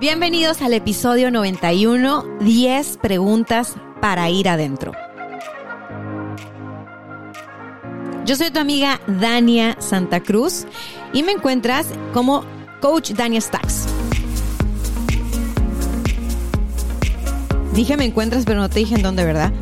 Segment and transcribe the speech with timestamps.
[0.00, 4.92] Bienvenidos al episodio 91, 10 preguntas para ir adentro.
[8.24, 10.66] Yo soy tu amiga Dania Santa Cruz
[11.12, 12.46] y me encuentras como
[12.80, 13.88] Coach Dania Stacks.
[17.74, 19.52] Dije me encuentras, pero no te dije en dónde, ¿verdad?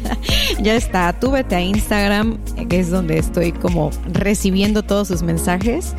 [0.60, 2.36] ya está, tú vete a Instagram,
[2.68, 5.94] que es donde estoy como recibiendo todos sus mensajes.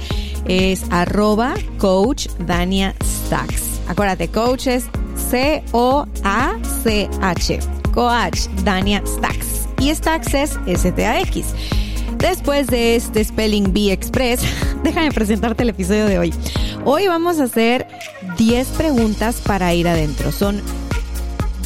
[0.45, 3.68] Es arroba coach Dania Stacks.
[3.90, 4.85] Acuérdate, coach es
[5.32, 6.09] C-O-A-C-H.
[7.93, 9.68] Coach Dania Stacks.
[9.82, 11.48] Y Stacks es S-T-A-X.
[12.20, 14.41] Después de este Spelling Bee Express,
[14.84, 16.34] déjame presentarte el episodio de hoy.
[16.85, 17.87] Hoy vamos a hacer
[18.37, 20.32] 10 preguntas para ir adentro.
[20.32, 20.62] Son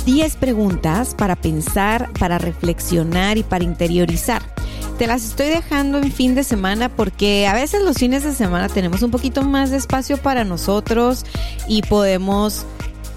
[0.06, 4.53] 10 preguntas para pensar, para reflexionar y para interiorizar.
[4.98, 8.70] Te las estoy dejando en fin de semana porque a veces los fines de semana
[8.70, 11.26] tenemos un poquito más de espacio para nosotros
[11.68, 12.66] y podemos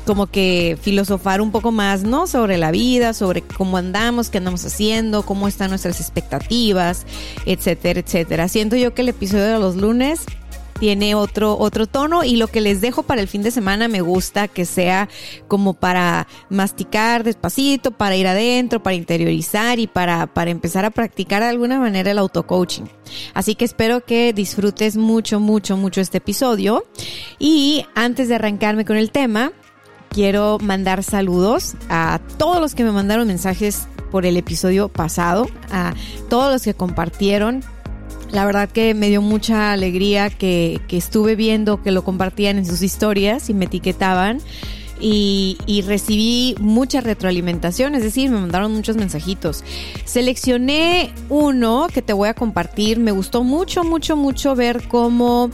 [0.07, 2.27] como que filosofar un poco más, ¿no?
[2.27, 7.05] Sobre la vida, sobre cómo andamos, qué andamos haciendo, cómo están nuestras expectativas,
[7.45, 8.49] etcétera, etcétera.
[8.49, 10.21] Siento yo que el episodio de los lunes
[10.79, 14.01] tiene otro, otro tono y lo que les dejo para el fin de semana me
[14.01, 15.09] gusta que sea
[15.49, 21.43] como para masticar despacito, para ir adentro, para interiorizar y para, para empezar a practicar
[21.43, 22.85] de alguna manera el auto-coaching.
[23.35, 26.85] Así que espero que disfrutes mucho, mucho, mucho este episodio.
[27.39, 29.53] Y antes de arrancarme con el tema,
[30.11, 35.95] quiero mandar saludos a todos los que me mandaron mensajes por el episodio pasado, a
[36.29, 37.65] todos los que compartieron
[38.32, 42.82] la verdad que me dio mucha alegría que, estuve viendo que lo compartían en sus
[42.82, 44.41] historias y me etiquetaban.
[44.98, 49.62] Y, y, recibí mucha retroalimentación, es decir, me mandaron muchos mensajitos.
[50.06, 52.98] Seleccioné uno que te voy a compartir.
[52.98, 55.50] Me gustó mucho, mucho, mucho ver cómo,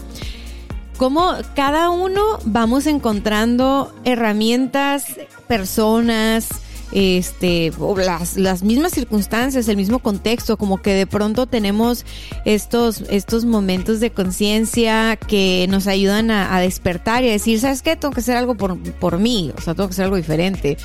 [0.96, 5.06] cómo cada uno vamos encontrando herramientas,
[5.48, 6.48] personas,
[6.92, 12.04] este, las, las mismas circunstancias, el mismo contexto, como que de pronto tenemos
[12.44, 17.96] estos, estos momentos de conciencia que nos ayudan a, despertar y a decir, ¿sabes qué?
[17.96, 20.76] Tengo que hacer algo por, por mí, o sea, tengo que hacer algo diferente.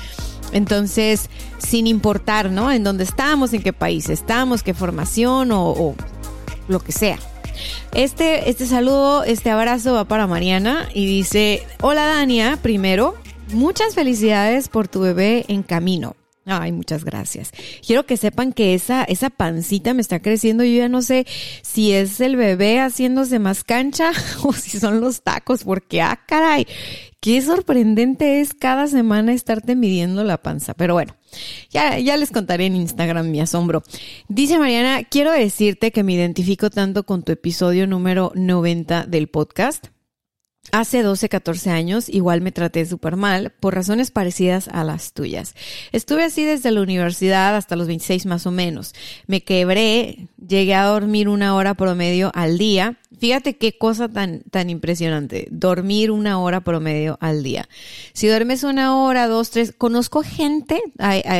[0.52, 2.72] Entonces, sin importar, ¿no?
[2.72, 5.94] En dónde estamos, en qué país estamos, qué formación o, o
[6.68, 7.18] lo que sea.
[7.92, 13.14] Este, este saludo, este abrazo va para Mariana y dice, hola Dania, primero,
[13.52, 16.16] Muchas felicidades por tu bebé en camino.
[16.44, 17.50] Ay, muchas gracias.
[17.86, 20.64] Quiero que sepan que esa, esa pancita me está creciendo.
[20.64, 21.26] Yo ya no sé
[21.62, 24.12] si es el bebé haciéndose más cancha
[24.44, 26.66] o si son los tacos, porque, ah, caray,
[27.20, 30.74] qué sorprendente es cada semana estarte midiendo la panza.
[30.74, 31.16] Pero bueno,
[31.70, 33.82] ya, ya les contaré en Instagram mi asombro.
[34.28, 39.88] Dice Mariana, quiero decirte que me identifico tanto con tu episodio número 90 del podcast
[40.70, 45.54] Hace 12, 14 años igual me traté súper mal por razones parecidas a las tuyas.
[45.92, 48.94] Estuve así desde la universidad hasta los 26 más o menos.
[49.26, 54.70] Me quebré, llegué a dormir una hora promedio al día Fíjate qué cosa tan, tan
[54.70, 55.48] impresionante.
[55.50, 57.68] Dormir una hora promedio al día.
[58.12, 60.80] Si duermes una hora, dos, tres, conozco gente,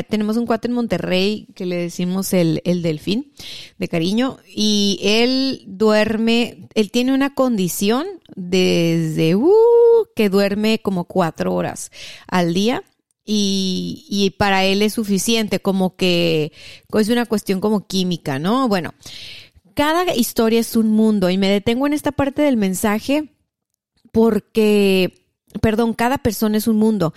[0.09, 3.32] tenemos un cuate en Monterrey que le decimos el, el delfín
[3.78, 9.53] de cariño y él duerme, él tiene una condición desde, uh,
[10.16, 11.92] que duerme como cuatro horas
[12.26, 12.82] al día.
[13.31, 16.50] Y, y, para él es suficiente, como que
[16.94, 18.69] es una cuestión como química, ¿no?
[18.69, 18.94] Bueno,
[19.75, 23.28] cada historia es un mundo y me detengo en esta parte del mensaje
[24.13, 25.27] porque,
[25.60, 27.13] perdón, cada persona es un mundo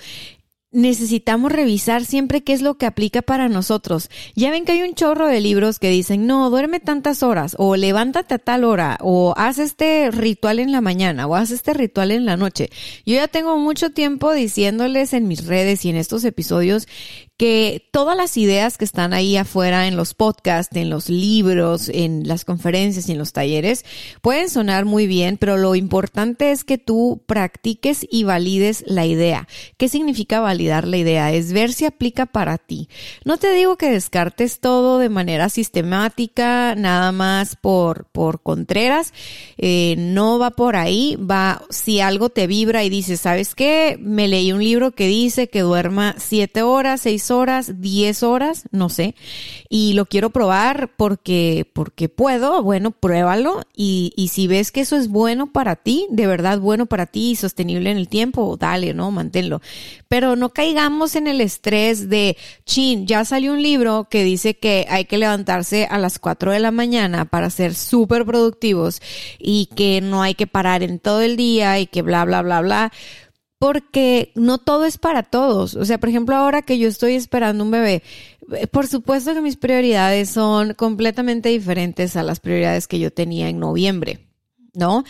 [0.71, 4.09] necesitamos revisar siempre qué es lo que aplica para nosotros.
[4.35, 7.75] Ya ven que hay un chorro de libros que dicen, no, duerme tantas horas, o
[7.75, 12.11] levántate a tal hora, o haz este ritual en la mañana, o haz este ritual
[12.11, 12.69] en la noche.
[13.05, 16.87] Yo ya tengo mucho tiempo diciéndoles en mis redes y en estos episodios
[17.41, 22.27] que todas las ideas que están ahí afuera en los podcasts, en los libros, en
[22.27, 23.83] las conferencias y en los talleres
[24.21, 29.47] pueden sonar muy bien, pero lo importante es que tú practiques y valides la idea.
[29.77, 31.31] ¿Qué significa validar la idea?
[31.31, 32.89] Es ver si aplica para ti.
[33.25, 39.15] No te digo que descartes todo de manera sistemática, nada más por, por contreras.
[39.57, 43.97] Eh, no va por ahí, va si algo te vibra y dices, ¿sabes qué?
[43.99, 48.89] Me leí un libro que dice que duerma siete horas, seis horas, 10 horas, no
[48.89, 49.15] sé,
[49.69, 54.97] y lo quiero probar porque, porque puedo, bueno, pruébalo y, y si ves que eso
[54.97, 58.93] es bueno para ti, de verdad bueno para ti y sostenible en el tiempo, dale,
[58.93, 59.11] ¿no?
[59.11, 59.61] Manténlo.
[60.07, 64.85] Pero no caigamos en el estrés de, chin, ya salió un libro que dice que
[64.89, 69.01] hay que levantarse a las 4 de la mañana para ser súper productivos
[69.39, 72.61] y que no hay que parar en todo el día y que bla, bla, bla,
[72.61, 72.91] bla
[73.61, 75.75] porque no todo es para todos.
[75.75, 78.01] O sea, por ejemplo, ahora que yo estoy esperando un bebé,
[78.53, 83.49] eh, por supuesto que mis prioridades son completamente diferentes a las prioridades que yo tenía
[83.49, 84.27] en noviembre,
[84.73, 85.03] ¿no?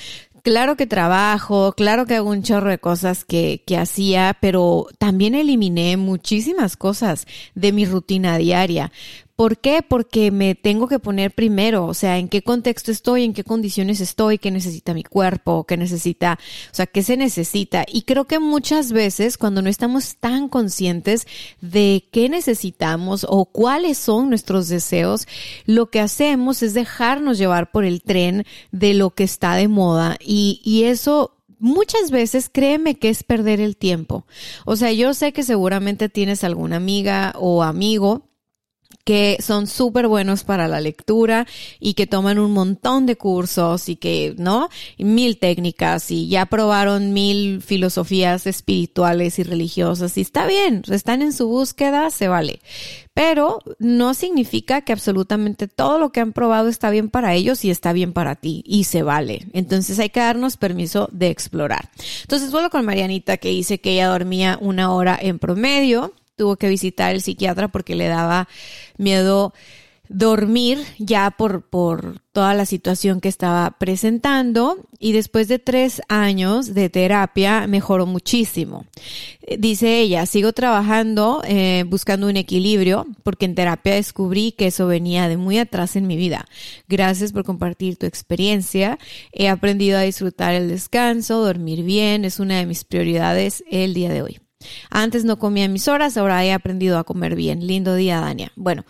[0.44, 5.34] Claro que trabajo, claro que hago un chorro de cosas que, que hacía, pero también
[5.34, 8.92] eliminé muchísimas cosas de mi rutina diaria.
[9.36, 9.82] ¿Por qué?
[9.82, 14.00] Porque me tengo que poner primero, o sea, en qué contexto estoy, en qué condiciones
[14.00, 16.38] estoy, qué necesita mi cuerpo, qué necesita,
[16.72, 17.86] o sea, qué se necesita.
[17.92, 21.26] Y creo que muchas veces cuando no estamos tan conscientes
[21.62, 25.28] de qué necesitamos o cuáles son nuestros deseos,
[25.66, 30.18] lo que hacemos es dejarnos llevar por el tren de lo que está de moda
[30.20, 34.26] y, y eso muchas veces créeme que es perder el tiempo.
[34.66, 38.31] O sea, yo sé que seguramente tienes alguna amiga o amigo
[39.04, 41.48] que son súper buenos para la lectura
[41.80, 44.70] y que toman un montón de cursos y que, ¿no?
[44.98, 51.34] Mil técnicas y ya probaron mil filosofías espirituales y religiosas y está bien, están en
[51.34, 52.62] su búsqueda, se vale.
[53.14, 57.70] Pero no significa que absolutamente todo lo que han probado está bien para ellos y
[57.70, 59.48] está bien para ti y se vale.
[59.54, 61.90] Entonces hay que darnos permiso de explorar.
[62.22, 66.70] Entonces vuelvo con Marianita que dice que ella dormía una hora en promedio tuvo que
[66.70, 68.48] visitar el psiquiatra porque le daba
[68.98, 69.54] miedo
[70.10, 76.74] dormir ya por, por toda la situación que estaba presentando y después de tres años
[76.74, 78.88] de terapia mejoró muchísimo.
[79.44, 84.88] Eh, dice ella, sigo trabajando eh, buscando un equilibrio porque en terapia descubrí que eso
[84.88, 86.48] venía de muy atrás en mi vida.
[86.88, 88.98] Gracias por compartir tu experiencia.
[89.32, 94.10] He aprendido a disfrutar el descanso, dormir bien, es una de mis prioridades el día
[94.10, 94.42] de hoy.
[94.90, 97.66] Antes no comía mis horas, ahora he aprendido a comer bien.
[97.66, 98.52] Lindo día, Dania.
[98.56, 98.86] Bueno,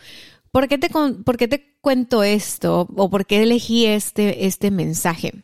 [0.52, 5.44] ¿por qué te, por qué te cuento esto o por qué elegí este, este mensaje?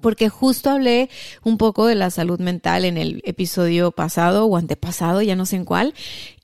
[0.00, 1.10] Porque justo hablé
[1.44, 5.56] un poco de la salud mental en el episodio pasado o antepasado, ya no sé
[5.56, 5.94] en cuál,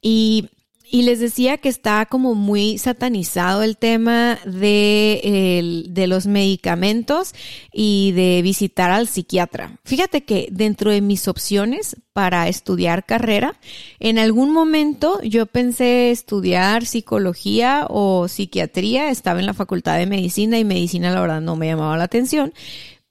[0.02, 0.50] y
[0.90, 7.34] y les decía que está como muy satanizado el tema de, de los medicamentos
[7.72, 9.78] y de visitar al psiquiatra.
[9.84, 13.58] Fíjate que dentro de mis opciones para estudiar carrera,
[13.98, 20.58] en algún momento yo pensé estudiar psicología o psiquiatría, estaba en la facultad de medicina
[20.58, 22.52] y medicina la verdad no me llamaba la atención,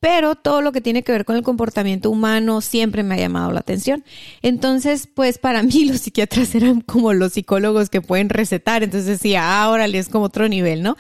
[0.06, 3.52] pero todo lo que tiene que ver con el comportamiento humano siempre me ha llamado
[3.52, 4.06] la atención.
[4.44, 9.42] Entonces, pues para mí los psiquiatras eran como los psicólogos que pueden recetar, entonces decía,
[9.64, 10.96] ah, órale, es como otro nivel, ¿no?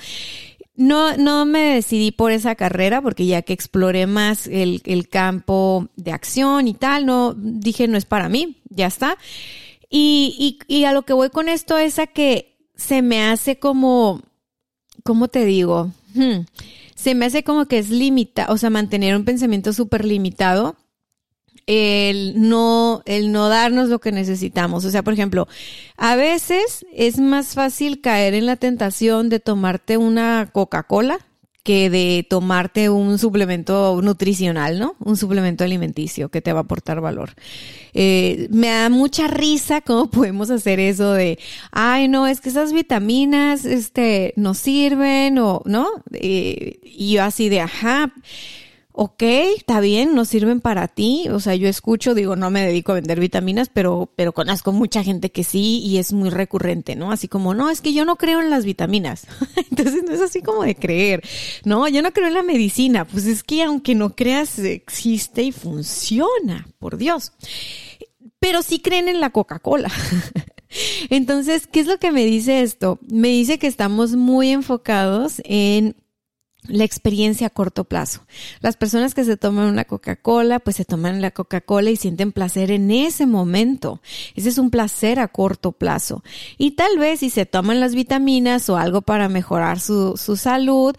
[0.75, 5.88] No, no me decidí por esa carrera porque ya que exploré más el, el campo
[5.98, 9.19] de acción y tal, no dije no es para mí, ya está.
[9.88, 14.24] Y, y, a lo que voy con esto es a que se me hace como,
[15.04, 15.92] ¿cómo te digo?
[16.16, 16.42] Hmm
[17.06, 20.76] se me hace como que es limita, o sea, mantener un pensamiento súper limitado,
[21.68, 24.85] el no, el no darnos lo que necesitamos.
[24.85, 25.47] O sea, por ejemplo,
[25.97, 31.19] a veces es más fácil caer en la tentación de tomarte una Coca-Cola
[31.66, 34.95] que de tomarte un suplemento nutricional, ¿no?
[35.00, 37.31] Un suplemento alimenticio que te va a aportar valor.
[37.95, 41.40] Eh, me da mucha risa cómo podemos hacer eso de,
[41.72, 45.88] ay, no, es que esas vitaminas, este, no sirven o, ¿no?
[46.14, 48.14] Eh, y yo así de, ajá
[48.97, 49.23] ok,
[49.57, 51.28] está bien, no sirven para ti.
[51.30, 55.04] O sea, yo escucho, digo, no me dedico a vender vitaminas, pero, pero conozco mucha
[55.04, 57.11] gente que sí y es muy recurrente, ¿no?
[57.11, 59.28] Así como, no, es que yo no creo en las vitaminas.
[59.69, 61.23] Entonces no es así como de creer.
[61.66, 63.06] No, yo no creo en la medicina.
[63.06, 67.33] Pues es que aunque no creas, existe y funciona, por Dios.
[68.40, 69.92] Pero sí creen en la Coca-Cola.
[71.09, 72.99] Entonces, ¿qué es lo que me dice esto?
[73.07, 75.95] Me dice que estamos muy enfocados en
[76.68, 78.26] la experiencia a corto plazo.
[78.62, 82.72] Las personas que se toman una Coca-Cola, pues se toman la Coca-Cola y sienten placer
[82.72, 84.02] en ese momento.
[84.36, 86.24] Ese es un placer a corto plazo.
[86.57, 90.95] Y tal vez si se toman las vitaminas o algo para mejorar su, su salud,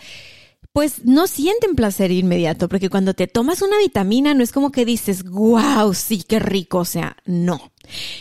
[0.76, 4.84] pues no sienten placer inmediato, porque cuando te tomas una vitamina no es como que
[4.84, 7.72] dices, wow, sí, qué rico, o sea, no.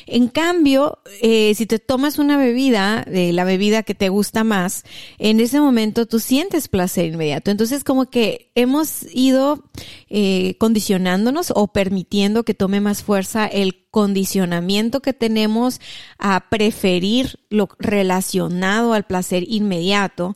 [0.06, 4.84] En cambio, eh, si te tomas una bebida, de la bebida que te gusta más,
[5.18, 7.52] en ese momento tú sientes placer inmediato.
[7.52, 9.64] Entonces, como que hemos ido
[10.10, 15.80] eh, condicionándonos o permitiendo que tome más fuerza el condicionamiento que tenemos
[16.20, 20.36] a preferir lo relacionado al placer inmediato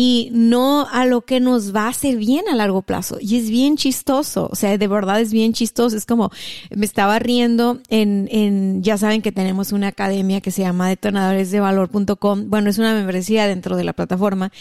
[0.00, 3.18] y no a lo que nos va a hacer bien a largo plazo.
[3.20, 5.96] Y es bien chistoso, o sea, de verdad es bien chistoso.
[5.96, 6.30] Es como,
[6.70, 12.48] me estaba riendo en, en ya saben que tenemos una academia que se llama detonadoresdevalor.com.
[12.48, 14.52] Bueno, es una membresía dentro de la plataforma.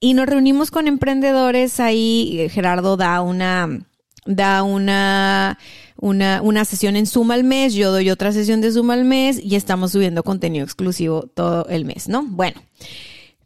[0.00, 2.48] Y nos reunimos con emprendedores ahí.
[2.50, 3.86] Gerardo da una,
[4.26, 5.56] da una,
[5.98, 7.74] una, una sesión en Zoom al mes.
[7.74, 11.84] Yo doy otra sesión de Zoom al mes y estamos subiendo contenido exclusivo todo el
[11.84, 12.24] mes, ¿no?
[12.24, 12.60] Bueno.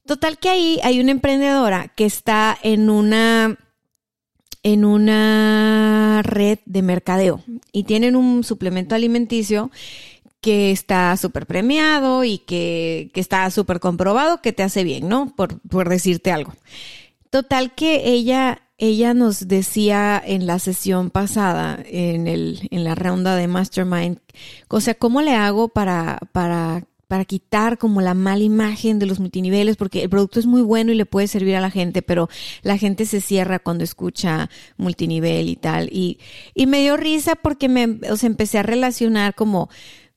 [0.07, 3.59] Total que ahí hay una emprendedora que está en una
[4.63, 9.71] en una red de mercadeo y tienen un suplemento alimenticio
[10.41, 15.35] que está súper premiado y que, que está súper comprobado que te hace bien, ¿no?
[15.35, 16.55] Por, por decirte algo.
[17.31, 23.37] Total que ella, ella nos decía en la sesión pasada, en, el, en la ronda
[23.37, 24.19] de Mastermind,
[24.69, 29.21] o sea, ¿cómo le hago para, para para quitar como la mala imagen de los
[29.21, 32.29] multiniveles, porque el producto es muy bueno y le puede servir a la gente, pero
[32.63, 35.89] la gente se cierra cuando escucha multinivel y tal.
[35.93, 36.19] Y,
[36.67, 39.69] me dio risa porque me, empecé a relacionar como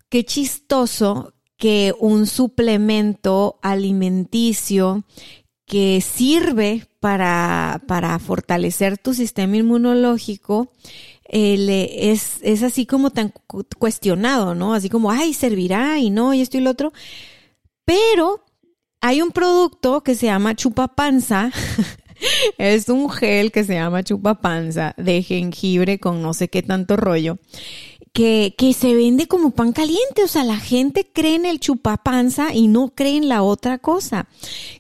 [0.09, 5.03] qué chistoso que un suplemento alimenticio
[5.65, 10.71] que sirve para, para fortalecer tu sistema inmunológico
[11.29, 13.33] eh, es, es así como tan
[13.77, 14.73] cuestionado, ¿no?
[14.73, 16.93] Así como, ay, servirá y no, y esto y lo otro.
[17.85, 18.43] Pero
[19.01, 21.51] hay un producto que se llama chupapanza.
[22.57, 27.37] es un gel que se llama chupapanza de jengibre con no sé qué tanto rollo
[28.17, 30.23] que, se vende como pan caliente.
[30.23, 34.27] O sea, la gente cree en el chupapanza y no cree en la otra cosa.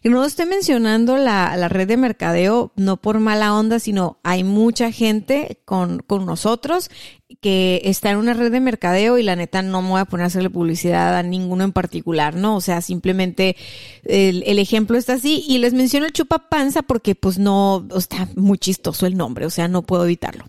[0.03, 4.43] Y no estoy mencionando la, la red de mercadeo, no por mala onda, sino hay
[4.43, 6.89] mucha gente con, con nosotros
[7.39, 10.23] que está en una red de mercadeo y la neta no me voy a poner
[10.23, 12.55] a hacerle publicidad a ninguno en particular, ¿no?
[12.55, 13.55] O sea, simplemente
[14.05, 18.57] el, el ejemplo está así y les menciono el chupapanza porque pues no, está muy
[18.57, 20.45] chistoso el nombre, o sea, no puedo evitarlo.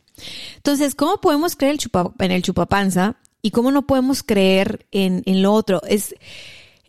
[0.56, 5.22] Entonces, ¿cómo podemos creer el chupa, en el chupapanza y cómo no podemos creer en,
[5.26, 5.80] en lo otro?
[5.88, 6.14] Es,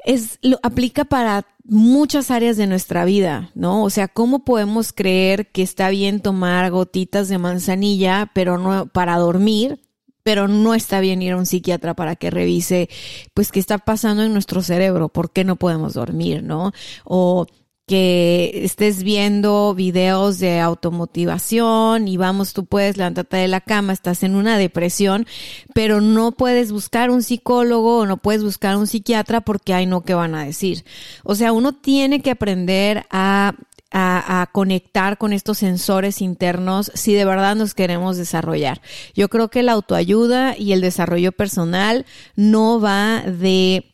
[0.05, 3.83] es, lo aplica para muchas áreas de nuestra vida, ¿no?
[3.83, 9.17] O sea, ¿cómo podemos creer que está bien tomar gotitas de manzanilla, pero no para
[9.17, 9.79] dormir,
[10.23, 12.89] pero no está bien ir a un psiquiatra para que revise,
[13.33, 16.71] pues, qué está pasando en nuestro cerebro, por qué no podemos dormir, ¿no?
[17.03, 17.47] O
[17.89, 24.21] que estés viendo videos de automotivación y vamos, tú puedes levantarte de la cama, estás
[24.21, 25.25] en una depresión,
[25.73, 30.01] pero no puedes buscar un psicólogo o no puedes buscar un psiquiatra porque hay no,
[30.01, 30.85] ¿qué van a decir?
[31.23, 33.55] O sea, uno tiene que aprender a
[33.91, 38.83] a, a, conectar con estos sensores internos si de verdad nos queremos desarrollar.
[39.15, 42.05] Yo creo que la autoayuda y el desarrollo personal
[42.35, 43.88] no va de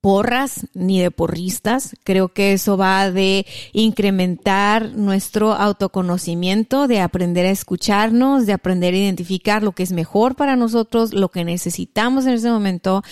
[0.00, 1.96] porras ni de porristas.
[2.04, 8.98] Creo que eso va de incrementar nuestro autoconocimiento, de aprender a escucharnos, de aprender a
[8.98, 13.02] identificar lo que es mejor para nosotros, lo que necesitamos en ese momento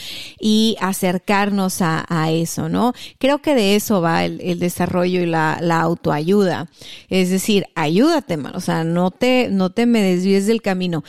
[0.40, 2.92] y acercarnos a, eso, ¿no?
[3.18, 6.68] Creo que de eso va el, desarrollo y la, autoayuda.
[7.08, 11.04] Es decir, ayúdate, o sea, no te, no te me desvíes del camino.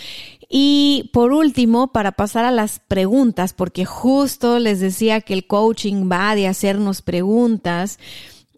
[0.49, 6.09] Y por último, para pasar a las preguntas, porque justo les decía que el coaching
[6.11, 7.99] va de hacernos preguntas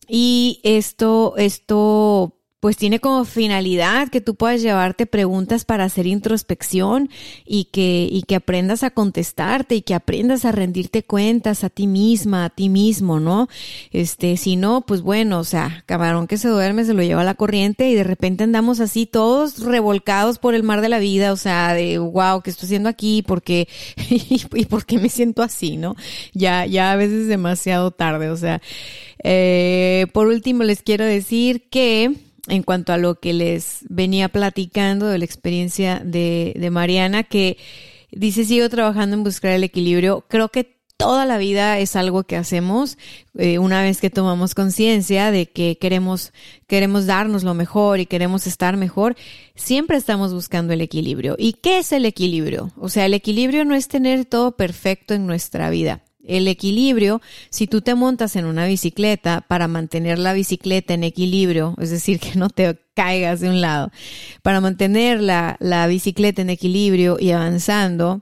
[0.08, 7.10] y esto, esto pues tiene como finalidad que tú puedas llevarte preguntas para hacer introspección
[7.44, 11.88] y que, y que aprendas a contestarte y que aprendas a rendirte cuentas a ti
[11.88, 13.50] misma, a ti mismo, ¿no?
[13.92, 17.26] Este, si no, pues bueno, o sea, camarón que se duerme se lo lleva a
[17.26, 21.34] la corriente y de repente andamos así todos revolcados por el mar de la vida,
[21.34, 23.24] o sea, de wow, ¿qué estoy haciendo aquí?
[23.24, 23.68] ¿Por qué?
[24.10, 25.96] ¿Y por qué me siento así, no?
[26.34, 28.62] Ya, ya a veces es demasiado tarde, o sea,
[29.24, 35.08] eh, por último les quiero decir que en cuanto a lo que les venía platicando
[35.08, 37.58] de la experiencia de, de Mariana, que
[38.12, 40.26] dice, sigo trabajando en buscar el equilibrio.
[40.28, 43.00] Creo que toda la vida es algo que hacemos
[43.36, 46.32] eh, una vez que tomamos conciencia de que queremos,
[46.68, 49.16] queremos darnos lo mejor y queremos estar mejor,
[49.56, 51.36] siempre estamos buscando el equilibrio.
[51.40, 52.72] ¿Y qué es el equilibrio?
[52.78, 56.04] O sea, el equilibrio no es tener todo perfecto en nuestra vida.
[56.26, 61.76] El equilibrio, si tú te montas en una bicicleta para mantener la bicicleta en equilibrio,
[61.80, 63.92] es decir, que no te caigas de un lado,
[64.42, 68.22] para mantener la, la bicicleta en equilibrio y avanzando,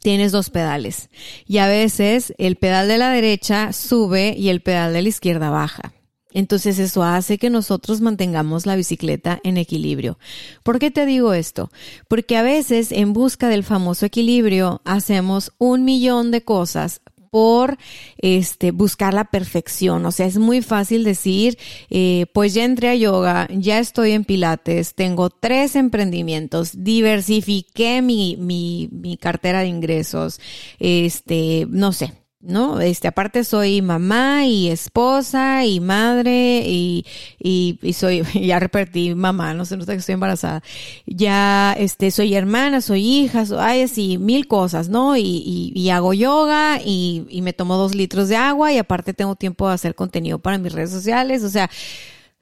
[0.00, 1.10] tienes dos pedales
[1.46, 5.50] y a veces el pedal de la derecha sube y el pedal de la izquierda
[5.50, 5.92] baja.
[6.32, 10.18] Entonces eso hace que nosotros mantengamos la bicicleta en equilibrio.
[10.62, 11.70] ¿Por qué te digo esto?
[12.08, 17.78] Porque a veces en busca del famoso equilibrio hacemos un millón de cosas por
[18.18, 20.04] este, buscar la perfección.
[20.06, 21.58] O sea, es muy fácil decir,
[21.88, 28.36] eh, pues ya entré a yoga, ya estoy en pilates, tengo tres emprendimientos, diversifiqué mi,
[28.36, 30.40] mi, mi cartera de ingresos,
[30.78, 32.80] este, no sé, ¿no?
[32.80, 37.04] Este, aparte soy mamá y esposa y madre y,
[37.38, 40.62] y, soy, ya repetí mamá, no sé, no sé que estoy embarazada.
[41.06, 45.16] Ya, este, soy hermana, soy hija, soy, ay, así, mil cosas, ¿no?
[45.16, 49.12] Y, y, y hago yoga y, y me tomo dos litros de agua y aparte
[49.14, 51.70] tengo tiempo de hacer contenido para mis redes sociales, o sea,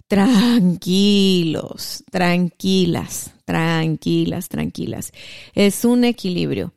[0.09, 5.13] tranquilos, tranquilas, tranquilas, tranquilas.
[5.55, 6.73] Es un equilibrio.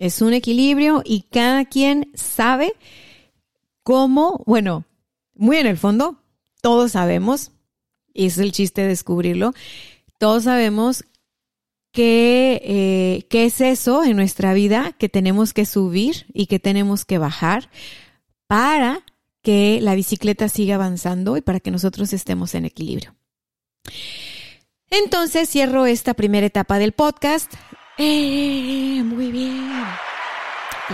[0.00, 2.72] Es un equilibrio y cada quien sabe
[3.82, 4.86] cómo, bueno,
[5.34, 6.22] muy en el fondo,
[6.62, 7.52] todos sabemos,
[8.14, 9.52] y es el chiste de descubrirlo,
[10.16, 11.04] todos sabemos
[11.92, 17.04] qué, eh, qué es eso en nuestra vida que tenemos que subir y que tenemos
[17.04, 17.68] que bajar
[18.46, 19.04] para
[19.42, 23.14] que la bicicleta siga avanzando y para que nosotros estemos en equilibrio.
[24.88, 27.52] Entonces cierro esta primera etapa del podcast
[28.02, 29.02] ¡Eh!
[29.04, 29.68] Muy bien.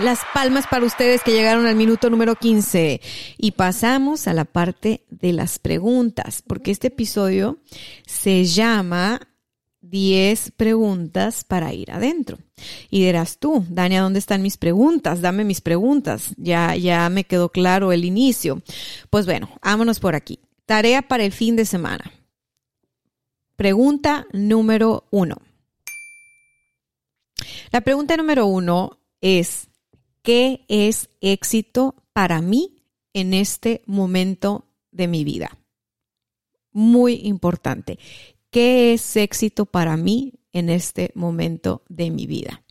[0.03, 2.99] Las palmas para ustedes que llegaron al minuto número 15.
[3.37, 7.59] Y pasamos a la parte de las preguntas, porque este episodio
[8.05, 9.21] se llama
[9.79, 12.39] 10 preguntas para ir adentro.
[12.89, 15.21] Y dirás tú, Dania, ¿dónde están mis preguntas?
[15.21, 16.33] Dame mis preguntas.
[16.35, 18.61] Ya, ya me quedó claro el inicio.
[19.09, 20.41] Pues bueno, vámonos por aquí.
[20.65, 22.11] Tarea para el fin de semana.
[23.55, 25.37] Pregunta número uno.
[27.71, 29.69] La pregunta número uno es,
[30.21, 35.57] ¿qué es éxito para mí en este momento de mi vida?
[36.71, 37.99] Muy importante.
[38.49, 42.63] ¿Qué es éxito para mí en este momento de mi vida?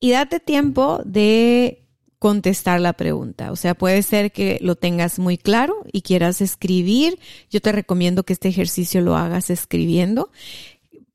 [0.00, 1.84] Y date tiempo de
[2.24, 3.52] contestar la pregunta.
[3.52, 7.18] O sea, puede ser que lo tengas muy claro y quieras escribir.
[7.50, 10.30] Yo te recomiendo que este ejercicio lo hagas escribiendo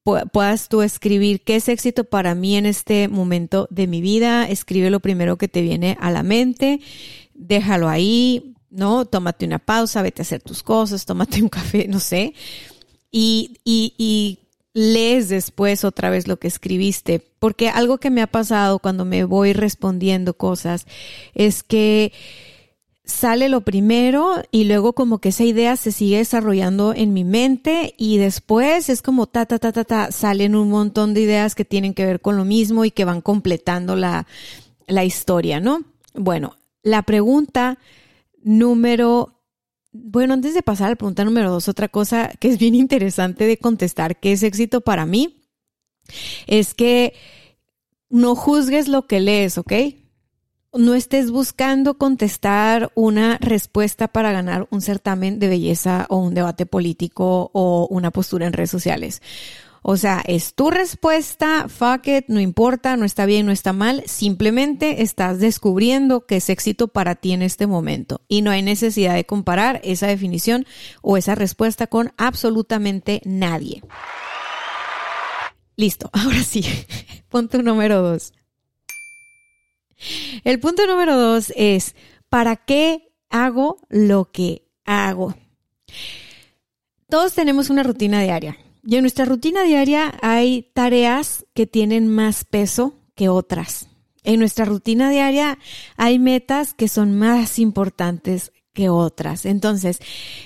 [0.03, 4.47] puedas tú escribir qué es éxito para mí en este momento de mi vida.
[4.49, 6.79] Escribe lo primero que te viene a la mente,
[7.33, 9.05] déjalo ahí, ¿no?
[9.05, 12.33] Tómate una pausa, vete a hacer tus cosas, tómate un café, no sé.
[13.11, 14.39] Y, y, y
[14.73, 17.19] lees después otra vez lo que escribiste.
[17.39, 20.85] Porque algo que me ha pasado cuando me voy respondiendo cosas
[21.33, 22.13] es que
[23.09, 27.95] sale lo primero y luego como que esa idea se sigue desarrollando en mi mente
[27.97, 31.65] y después es como ta, ta, ta, ta, ta, salen un montón de ideas que
[31.65, 34.27] tienen que ver con lo mismo y que van completando la,
[34.87, 35.83] la historia, ¿no?
[36.13, 37.79] Bueno, la pregunta
[38.43, 39.35] número
[39.91, 43.45] bueno, antes de pasar a la pregunta número dos, otra cosa que es bien interesante
[43.45, 45.41] de contestar, que es éxito para mí,
[46.45, 47.13] es que
[48.09, 49.73] no juzgues lo que lees, ¿ok?
[50.73, 56.65] No estés buscando contestar una respuesta para ganar un certamen de belleza o un debate
[56.65, 59.21] político o una postura en redes sociales.
[59.81, 64.03] O sea, es tu respuesta, fuck it, no importa, no está bien, no está mal,
[64.05, 69.15] simplemente estás descubriendo que es éxito para ti en este momento y no hay necesidad
[69.15, 70.65] de comparar esa definición
[71.01, 73.81] o esa respuesta con absolutamente nadie.
[75.77, 76.65] Listo, ahora sí,
[77.29, 78.33] punto número dos.
[80.43, 81.95] El punto número dos es,
[82.29, 85.35] ¿para qué hago lo que hago?
[87.09, 92.45] Todos tenemos una rutina diaria y en nuestra rutina diaria hay tareas que tienen más
[92.45, 93.89] peso que otras.
[94.23, 95.57] En nuestra rutina diaria
[95.97, 99.45] hay metas que son más importantes que otras.
[99.45, 99.99] Entonces,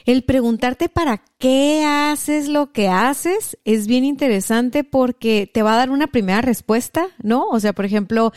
[0.06, 5.78] el preguntarte para qué haces lo que haces es bien interesante porque te va a
[5.78, 7.46] dar una primera respuesta, ¿no?
[7.50, 8.34] O sea, por ejemplo,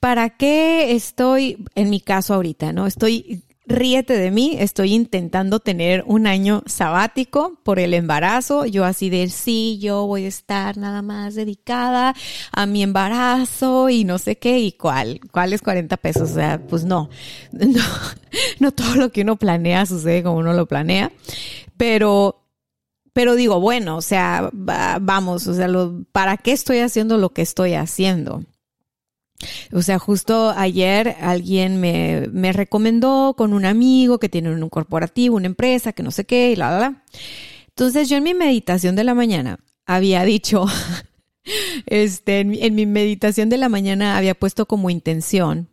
[0.00, 2.88] ¿para qué estoy, en mi caso ahorita, ¿no?
[2.88, 8.64] Estoy ríete de mí, estoy intentando tener un año sabático por el embarazo.
[8.64, 12.14] Yo así de, sí, yo voy a estar nada más dedicada
[12.52, 16.30] a mi embarazo y no sé qué, y cuál, cuáles 40 pesos.
[16.30, 17.10] O sea, pues no,
[17.52, 17.84] no,
[18.60, 21.12] no todo lo que uno planea sucede como uno lo planea,
[21.76, 22.42] pero
[23.12, 25.68] pero digo, bueno, o sea, vamos, o sea,
[26.12, 28.44] ¿para qué estoy haciendo lo que estoy haciendo?
[29.72, 35.36] O sea, justo ayer alguien me, me recomendó con un amigo que tiene un corporativo,
[35.36, 37.02] una empresa, que no sé qué, y la, la, la.
[37.68, 40.66] Entonces yo en mi meditación de la mañana había dicho,
[41.86, 45.68] este, en, mi meditación de la mañana había puesto como intención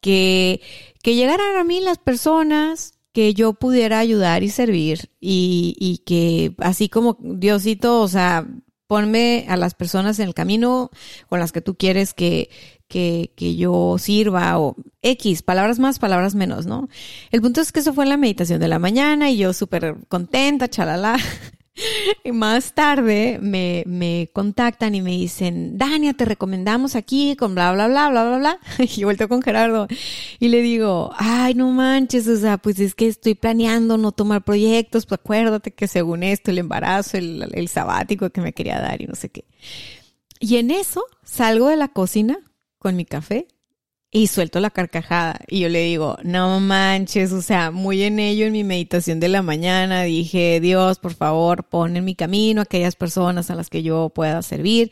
[0.00, 0.60] que,
[1.02, 6.54] que llegaran a mí las personas que yo pudiera ayudar y servir y, y que
[6.58, 8.46] así como Diosito, o sea,
[8.86, 10.90] ponme a las personas en el camino
[11.28, 12.50] con las que tú quieres que,
[12.92, 16.90] que, que yo sirva o X, palabras más, palabras menos, ¿no?
[17.30, 19.96] El punto es que eso fue en la meditación de la mañana y yo súper
[20.08, 21.16] contenta, chalala.
[22.22, 27.72] Y más tarde me, me contactan y me dicen, Dania, te recomendamos aquí con bla,
[27.72, 28.58] bla, bla, bla, bla, bla.
[28.94, 29.88] Y vuelto con Gerardo
[30.38, 34.44] y le digo, ay, no manches, o sea, pues es que estoy planeando no tomar
[34.44, 39.00] proyectos, pues acuérdate que según esto, el embarazo, el, el sabático que me quería dar
[39.00, 39.46] y no sé qué.
[40.40, 42.38] Y en eso salgo de la cocina
[42.82, 43.46] con mi café
[44.10, 45.40] y suelto la carcajada.
[45.46, 49.28] Y yo le digo, no manches, o sea, muy en ello en mi meditación de
[49.28, 53.70] la mañana dije, Dios, por favor, pon en mi camino a aquellas personas a las
[53.70, 54.90] que yo pueda servir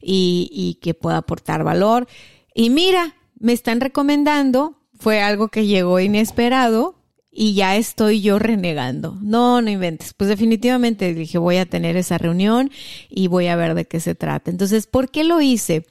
[0.00, 2.06] y, y que pueda aportar valor.
[2.54, 6.94] Y mira, me están recomendando, fue algo que llegó inesperado,
[7.34, 9.18] y ya estoy yo renegando.
[9.22, 10.12] No, no inventes.
[10.12, 12.70] Pues definitivamente dije, voy a tener esa reunión
[13.08, 14.50] y voy a ver de qué se trata.
[14.50, 15.86] Entonces, ¿por qué lo hice?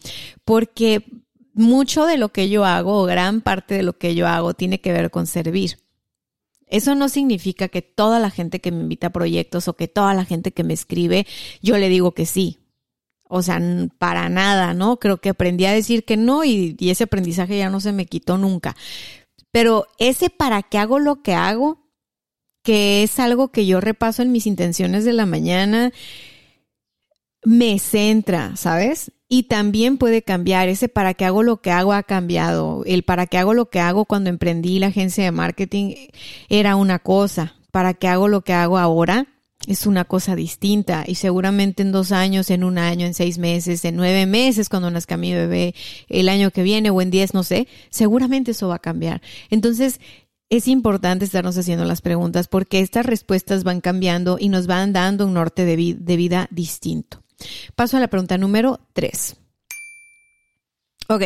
[0.46, 1.04] Porque
[1.62, 4.82] mucho de lo que yo hago, o gran parte de lo que yo hago, tiene
[4.82, 5.78] que ver con servir.
[6.67, 10.13] Eso no significa que toda la gente que me invita a proyectos o que toda
[10.13, 11.28] la gente que me escribe,
[11.62, 12.60] yo le digo que sí.
[13.24, 13.62] O sea,
[13.97, 14.97] para nada, ¿no?
[14.97, 18.38] Creo que aprendí a decir que no y, ese aprendizaje ya no se me quitó
[18.38, 18.76] nunca.
[19.52, 21.86] Pero ese para qué hago lo que hago,
[22.63, 25.91] que es algo que yo repaso en mis intenciones de la mañana,
[27.44, 29.12] me centra, ¿sabes?
[29.28, 30.68] Y también puede cambiar.
[30.68, 32.84] Ese para qué hago lo que hago ha cambiado.
[32.86, 35.96] El para qué hago lo que hago cuando emprendí la agencia de marketing
[36.50, 37.56] era una cosa.
[37.72, 39.28] Para qué hago lo que hago ahora
[39.68, 41.04] es una cosa distinta.
[41.08, 44.92] Y seguramente en dos años, en un año, en seis meses, en nueve meses, cuando
[44.92, 45.76] nazca mi bebé,
[46.10, 49.22] el año que viene o en diez, no sé, seguramente eso va a cambiar.
[49.50, 50.00] Entonces,
[50.50, 55.26] es importante estarnos haciendo las preguntas porque estas respuestas van cambiando y nos van dando
[55.26, 57.24] un norte de, de vida distinto.
[57.76, 59.36] Paso a la pregunta número tres.
[61.08, 61.24] Ok,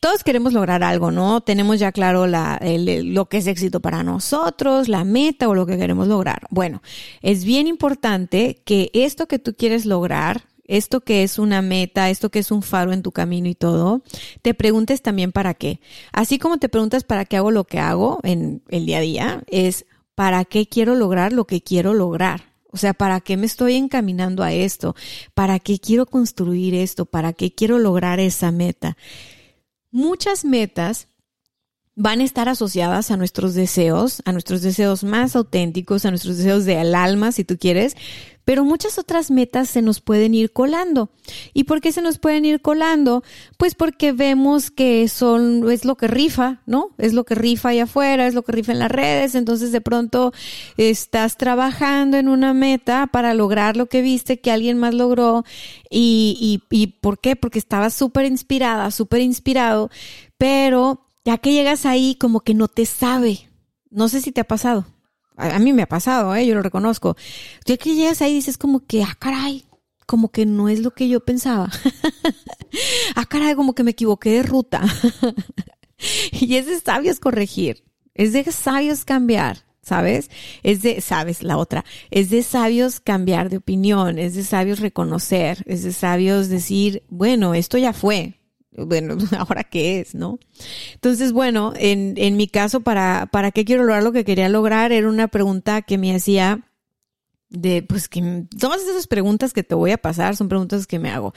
[0.00, 1.40] todos queremos lograr algo, ¿no?
[1.40, 6.08] Tenemos ya claro lo que es éxito para nosotros, la meta o lo que queremos
[6.08, 6.46] lograr.
[6.50, 6.82] Bueno,
[7.22, 12.30] es bien importante que esto que tú quieres lograr, esto que es una meta, esto
[12.30, 14.02] que es un faro en tu camino y todo,
[14.42, 15.80] te preguntes también para qué.
[16.12, 19.44] Así como te preguntas para qué hago lo que hago en el día a día,
[19.46, 22.53] es para qué quiero lograr lo que quiero lograr.
[22.74, 24.96] O sea, ¿para qué me estoy encaminando a esto?
[25.32, 27.06] ¿Para qué quiero construir esto?
[27.06, 28.96] ¿Para qué quiero lograr esa meta?
[29.92, 31.06] Muchas metas
[31.96, 36.64] van a estar asociadas a nuestros deseos, a nuestros deseos más auténticos, a nuestros deseos
[36.64, 37.96] del alma, si tú quieres,
[38.44, 41.10] pero muchas otras metas se nos pueden ir colando.
[41.54, 43.22] ¿Y por qué se nos pueden ir colando?
[43.56, 46.90] Pues porque vemos que son, es lo que rifa, ¿no?
[46.98, 49.80] Es lo que rifa ahí afuera, es lo que rifa en las redes, entonces de
[49.80, 50.32] pronto
[50.76, 55.44] estás trabajando en una meta para lograr lo que viste que alguien más logró
[55.88, 57.36] y, y, y ¿por qué?
[57.36, 59.90] Porque estabas súper inspirada, súper inspirado,
[60.36, 63.48] pero ya que llegas ahí como que no te sabe.
[63.90, 64.86] No sé si te ha pasado.
[65.36, 66.46] A, mí me ha pasado, ¿eh?
[66.46, 67.16] yo lo reconozco.
[67.64, 69.64] Ya que llegas ahí dices como que, ah, caray,
[70.06, 71.70] como que no es lo que yo pensaba.
[73.16, 74.82] ah, caray, como que me equivoqué de ruta.
[76.32, 77.84] y es de sabios corregir,
[78.14, 79.64] es de sabios cambiar.
[79.82, 80.30] ¿Sabes?
[80.62, 85.62] Es de, sabes, la otra, es de sabios cambiar de opinión, es de sabios reconocer,
[85.66, 88.40] es de sabios decir, bueno, esto ya fue,
[88.76, 90.38] bueno, ahora qué es, ¿no?
[90.94, 94.92] Entonces, bueno, en, en mi caso, para, ¿para qué quiero lograr lo que quería lograr?
[94.92, 96.64] Era una pregunta que me hacía
[97.48, 101.10] de, pues que todas esas preguntas que te voy a pasar son preguntas que me
[101.10, 101.34] hago.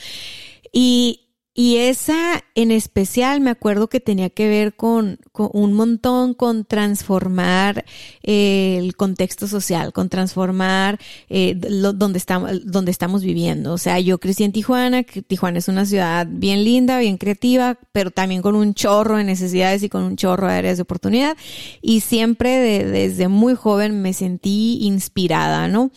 [0.72, 1.27] Y,
[1.60, 7.84] Y esa en especial me acuerdo que tenía que ver con, un montón con transformar
[8.22, 13.74] eh, el contexto social, con transformar eh, donde, estamos, donde estamos viviendo.
[13.74, 17.80] O sea, yo crecí en Tijuana, que Tijuana es una ciudad bien linda, bien creativa,
[17.92, 21.36] pero también con un chorro de necesidades y con un chorro de áreas de oportunidad.
[21.82, 25.90] Y siempre desde muy joven me sentí inspirada, ¿no?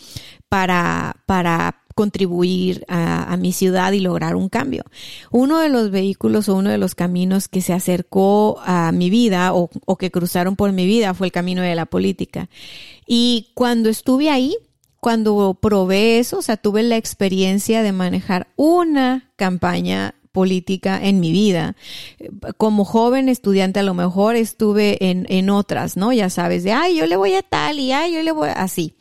[0.48, 4.84] Para, para contribuir a, mi ciudad y lograr un cambio.
[5.30, 9.52] Uno de los vehículos o uno de los caminos que se acercó a mi vida
[9.52, 12.48] o, que cruzaron por mi vida fue el camino de la política.
[13.06, 14.56] Y cuando estuve ahí,
[14.98, 21.32] cuando probé eso, o sea, tuve la experiencia de manejar una campaña política en mi
[21.32, 21.76] vida.
[22.56, 26.14] Como joven estudiante a lo mejor estuve en, en otras, ¿no?
[26.14, 28.52] Ya sabes, de, ay, yo le voy a tal y ay, yo le voy a
[28.52, 28.94] así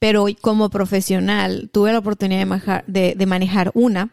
[0.00, 4.10] pero como profesional tuve la oportunidad de manejar, una.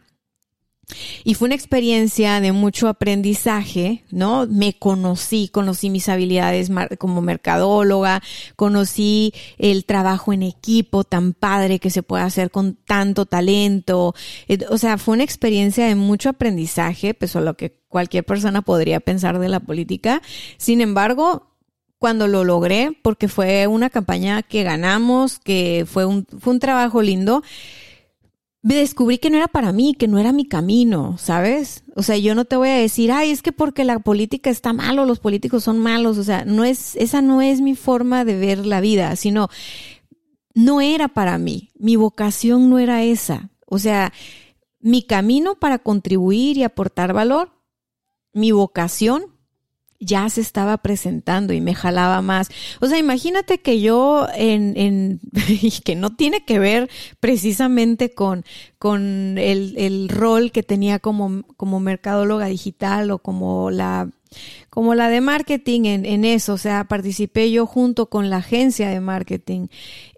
[1.22, 4.46] Y fue una experiencia de mucho aprendizaje, ¿no?
[4.46, 8.22] Me conocí, conocí mis habilidades como mercadóloga,
[8.56, 14.14] conocí el trabajo en equipo tan padre que se puede hacer con tanto talento.
[14.70, 19.00] O sea, fue una experiencia de mucho aprendizaje, pues a lo que cualquier persona podría
[19.00, 20.22] pensar de la política.
[20.56, 21.47] Sin embargo,
[21.98, 27.02] cuando lo logré, porque fue una campaña que ganamos, que fue un, fue un trabajo
[27.02, 27.42] lindo,
[28.62, 31.84] descubrí que no era para mí, que no era mi camino, ¿sabes?
[31.94, 34.72] O sea, yo no te voy a decir, ay, es que porque la política está
[34.72, 38.36] malo, los políticos son malos, o sea, no es, esa no es mi forma de
[38.36, 39.48] ver la vida, sino
[40.54, 43.50] no era para mí, mi vocación no era esa.
[43.64, 44.12] O sea,
[44.80, 47.52] mi camino para contribuir y aportar valor,
[48.32, 49.37] mi vocación
[50.00, 52.48] ya se estaba presentando y me jalaba más.
[52.80, 55.20] O sea, imagínate que yo en, en
[55.84, 56.88] que no tiene que ver
[57.20, 58.44] precisamente con,
[58.78, 64.08] con el, el rol que tenía como, como mercadóloga digital o como la
[64.70, 68.88] como la de marketing en, en, eso, o sea, participé yo junto con la agencia
[68.88, 69.68] de marketing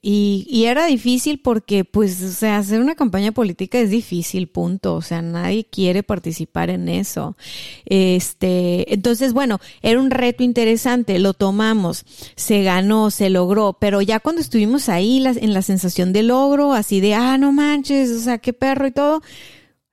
[0.02, 4.94] y, y, era difícil porque, pues, o sea, hacer una campaña política es difícil, punto,
[4.94, 7.36] o sea, nadie quiere participar en eso.
[7.84, 14.20] Este, entonces, bueno, era un reto interesante, lo tomamos, se ganó, se logró, pero ya
[14.20, 18.38] cuando estuvimos ahí en la sensación de logro, así de, ah, no manches, o sea,
[18.38, 19.22] qué perro y todo,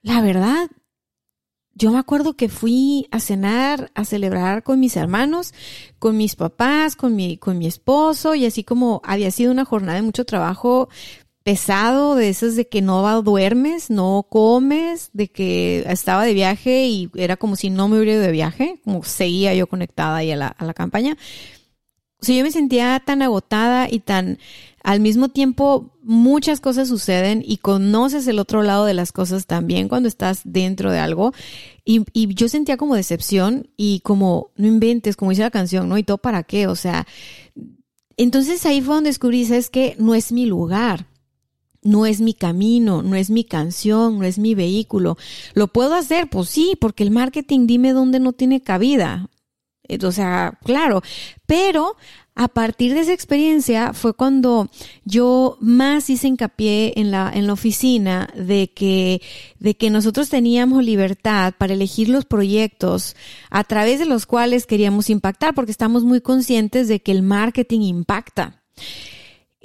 [0.03, 0.69] la verdad,
[1.77, 5.53] yo me acuerdo que fui a cenar, a celebrar con mis hermanos,
[5.99, 9.97] con mis papás, con mi, con mi esposo, y así como había sido una jornada
[9.97, 10.89] de mucho trabajo
[11.43, 17.09] pesado, de esas de que no duermes, no comes, de que estaba de viaje y
[17.15, 20.35] era como si no me hubiera ido de viaje, como seguía yo conectada ahí a
[20.35, 21.15] la, a la campaña.
[22.21, 24.39] O sea, yo me sentía tan agotada y tan
[24.83, 29.89] al mismo tiempo muchas cosas suceden y conoces el otro lado de las cosas también
[29.89, 31.33] cuando estás dentro de algo.
[31.83, 35.97] Y, y, yo sentía como decepción y como, no inventes, como dice la canción, ¿no?
[35.97, 36.67] ¿Y todo para qué?
[36.67, 37.05] O sea,
[38.15, 41.07] entonces ahí fue donde descubrí, ¿sabes que No es mi lugar.
[41.83, 45.17] No es mi camino, no es mi canción, no es mi vehículo.
[45.53, 46.29] ¿Lo puedo hacer?
[46.29, 49.29] Pues sí, porque el marketing dime dónde no tiene cabida.
[50.03, 51.01] O sea, claro,
[51.45, 51.95] pero
[52.37, 54.69] a partir de esa experiencia fue cuando
[55.05, 59.23] yo más hice hincapié en la, en la oficina de que,
[59.59, 63.15] de que nosotros teníamos libertad para elegir los proyectos
[63.49, 67.81] a través de los cuales queríamos impactar, porque estamos muy conscientes de que el marketing
[67.81, 68.61] impacta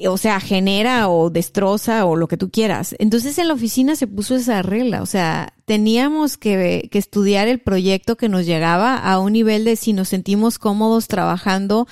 [0.06, 2.96] o sea, genera o destroza o lo que tú quieras.
[2.98, 7.60] Entonces en la oficina se puso esa regla, o sea, teníamos que, que, estudiar el
[7.60, 11.86] proyecto que nos llegaba a un nivel de si nos sentimos cómodos trabajando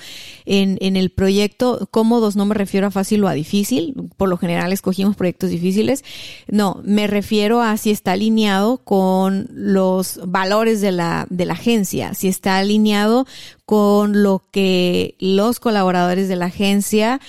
[0.45, 4.37] en, en el proyecto, cómodos no me refiero a fácil o a difícil, por lo
[4.37, 6.03] general escogimos proyectos difíciles,
[6.47, 12.13] no, me refiero a si está alineado con los valores de la, de la agencia,
[12.13, 13.25] si está alineado
[13.65, 17.21] con lo que los colaboradores de la agencia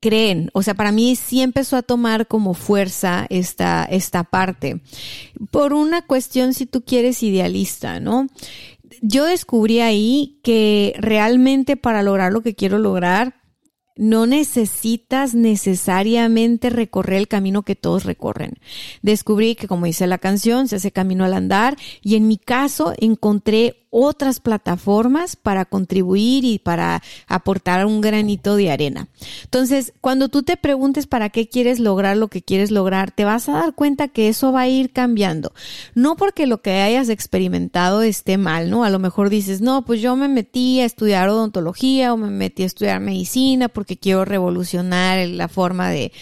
[0.00, 0.50] creen.
[0.52, 4.80] O sea, para mí sí empezó a tomar como fuerza esta, esta parte.
[5.50, 8.26] Por una cuestión, si tú quieres, idealista, ¿no?
[9.02, 13.34] Yo descubrí ahí que realmente para lograr lo que quiero lograr,
[13.96, 18.58] no necesitas necesariamente recorrer el camino que todos recorren.
[19.02, 22.92] Descubrí que, como dice la canción, se hace camino al andar y en mi caso
[22.98, 29.08] encontré otras plataformas para contribuir y para aportar un granito de arena.
[29.44, 33.48] Entonces, cuando tú te preguntes para qué quieres lograr lo que quieres lograr, te vas
[33.48, 35.52] a dar cuenta que eso va a ir cambiando.
[35.94, 38.84] No porque lo que hayas experimentado esté mal, ¿no?
[38.84, 42.62] A lo mejor dices, no, pues yo me metí a estudiar odontología o me metí
[42.62, 46.12] a estudiar medicina porque quiero revolucionar la forma de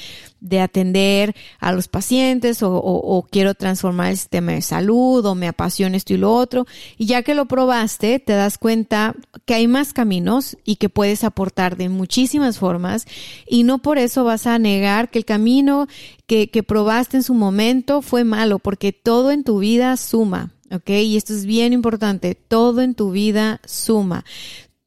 [0.44, 5.96] de atender a los pacientes o, quiero transformar el sistema de salud o me apasiona
[5.96, 6.66] esto y lo otro.
[6.98, 9.14] Y ya que lo probaste, te das cuenta
[9.46, 13.06] que hay más caminos y que puedes aportar de muchísimas formas
[13.48, 15.88] y no por eso vas a negar que el camino
[16.26, 20.52] que, que probaste en su momento fue malo, porque todo en tu vida suma.
[20.70, 20.90] ¿ok?
[20.90, 24.24] Y esto es bien importante, todo en tu vida suma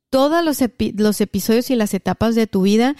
[0.09, 0.59] todos los,
[0.95, 2.95] los, episodios y las etapas de tu vida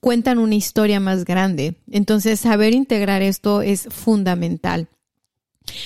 [0.00, 1.76] cuentan una historia más grande.
[1.90, 4.88] Entonces, saber integrar esto es fundamental.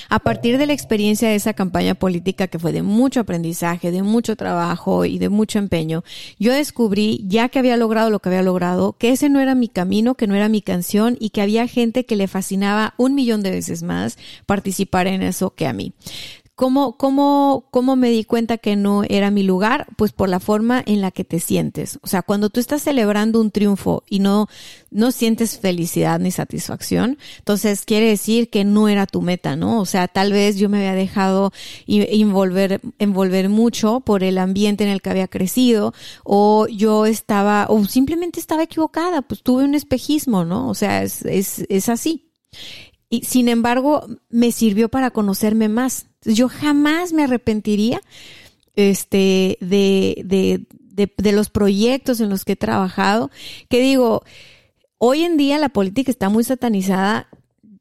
[0.09, 4.03] A partir de la experiencia de esa campaña política que fue de mucho aprendizaje, de
[4.03, 6.03] mucho trabajo y de mucho empeño,
[6.39, 9.67] yo descubrí, ya que había logrado lo que había logrado, que ese no era mi
[9.67, 13.43] camino, que no era mi canción y que había gente que le fascinaba un millón
[13.43, 15.93] de veces más participar en eso que a mí.
[16.55, 19.87] ¿Cómo, cómo, ¿Cómo me di cuenta que no era mi lugar?
[19.97, 21.99] Pues por la forma en la que te sientes.
[22.01, 24.47] O sea, cuando tú estás celebrando un triunfo y no,
[24.89, 29.81] no sientes felicidad ni satisfacción, entonces quiere decir que no era tu meta, ¿no?
[29.81, 31.51] O sea, tal vez yo me había dejado
[31.87, 37.83] envolver, envolver mucho por el ambiente en el que había crecido o yo estaba, o
[37.83, 40.69] simplemente estaba equivocada, pues tuve un espejismo, ¿no?
[40.69, 42.31] O sea, es, es, es así.
[43.09, 46.07] Y sin embargo, me sirvió para conocerme más.
[46.25, 48.01] Yo jamás me arrepentiría
[48.75, 53.31] este, de, de, de, de, los proyectos en los que he trabajado.
[53.69, 54.23] Que digo,
[54.97, 57.27] hoy en día la política está muy satanizada.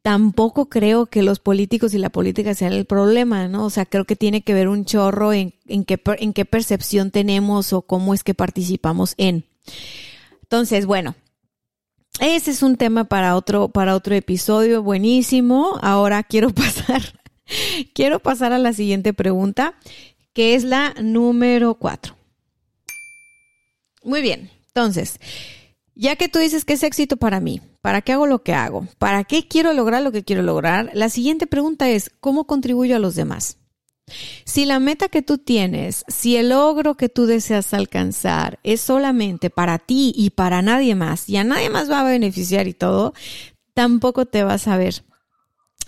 [0.03, 3.65] Tampoco creo que los políticos y la política sean el problema, ¿no?
[3.65, 7.11] O sea, creo que tiene que ver un chorro en, en, qué, en qué percepción
[7.11, 9.47] tenemos o cómo es que participamos en.
[10.43, 11.15] Entonces, bueno,
[12.21, 15.79] ese es un tema para otro, para otro episodio buenísimo.
[15.83, 17.03] Ahora quiero pasar,
[17.95, 19.75] quiero pasar a la siguiente pregunta,
[20.33, 22.17] que es la número cuatro.
[24.03, 24.51] Muy bien.
[24.69, 25.19] Entonces,
[25.95, 28.87] ya que tú dices que es éxito para mí, ¿para qué hago lo que hago?
[28.99, 30.91] ¿Para qué quiero lograr lo que quiero lograr?
[30.95, 33.59] La siguiente pregunta es, ¿cómo contribuyo a los demás?
[34.45, 39.49] Si la meta que tú tienes, si el logro que tú deseas alcanzar es solamente
[39.49, 43.15] para ti y para nadie más, y a nadie más va a beneficiar y todo,
[43.73, 45.05] tampoco te vas a ver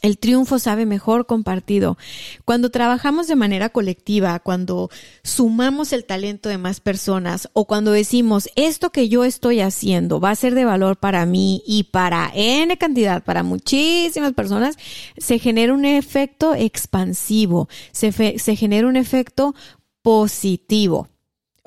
[0.03, 1.97] el triunfo sabe mejor compartido.
[2.45, 4.91] Cuando trabajamos de manera colectiva, cuando
[5.23, 10.31] sumamos el talento de más personas o cuando decimos esto que yo estoy haciendo va
[10.31, 14.77] a ser de valor para mí y para N cantidad, para muchísimas personas,
[15.17, 19.55] se genera un efecto expansivo, se, se genera un efecto
[20.03, 21.09] positivo.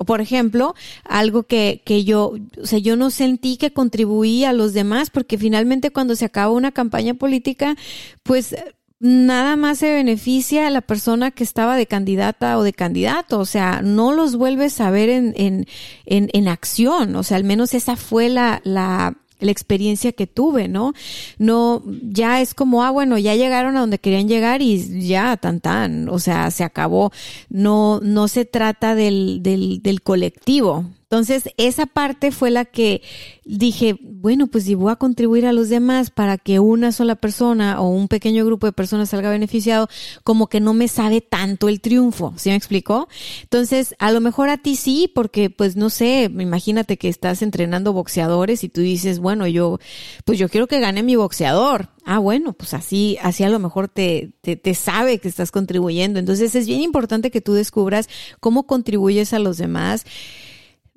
[0.06, 4.72] Por ejemplo, algo que, que yo, o sea, yo no sentí que contribuía a los
[4.72, 7.76] demás porque finalmente cuando se acaba una campaña política,
[8.22, 8.54] pues
[9.00, 13.46] nada más se beneficia a la persona que estaba de candidata o de candidato, o
[13.46, 15.66] sea, no los vuelves a ver en, en,
[16.04, 20.68] en, en acción, o sea, al menos esa fue la, la, la experiencia que tuve,
[20.68, 20.92] ¿no?
[21.38, 25.60] No, ya es como, ah, bueno, ya llegaron a donde querían llegar y ya, tan
[25.60, 27.12] tan, o sea, se acabó.
[27.48, 33.02] No, no se trata del, del, del colectivo, entonces, esa parte fue la que
[33.44, 37.80] dije, bueno, pues si voy a contribuir a los demás para que una sola persona
[37.80, 39.88] o un pequeño grupo de personas salga beneficiado,
[40.22, 43.08] como que no me sabe tanto el triunfo, ¿sí me explicó?
[43.42, 47.92] Entonces, a lo mejor a ti sí, porque pues no sé, imagínate que estás entrenando
[47.92, 49.80] boxeadores y tú dices, bueno, yo,
[50.24, 51.88] pues yo quiero que gane mi boxeador.
[52.04, 56.20] Ah, bueno, pues así, así a lo mejor te, te, te sabe que estás contribuyendo.
[56.20, 60.06] Entonces, es bien importante que tú descubras cómo contribuyes a los demás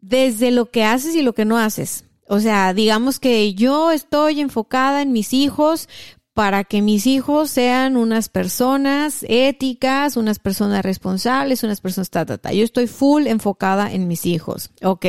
[0.03, 2.03] desde lo que haces y lo que no haces.
[2.27, 5.87] O sea, digamos que yo estoy enfocada en mis hijos
[6.33, 12.37] para que mis hijos sean unas personas éticas, unas personas responsables, unas personas ta, ta,
[12.37, 12.51] ta.
[12.51, 14.71] Yo estoy full enfocada en mis hijos.
[14.83, 15.05] Ok.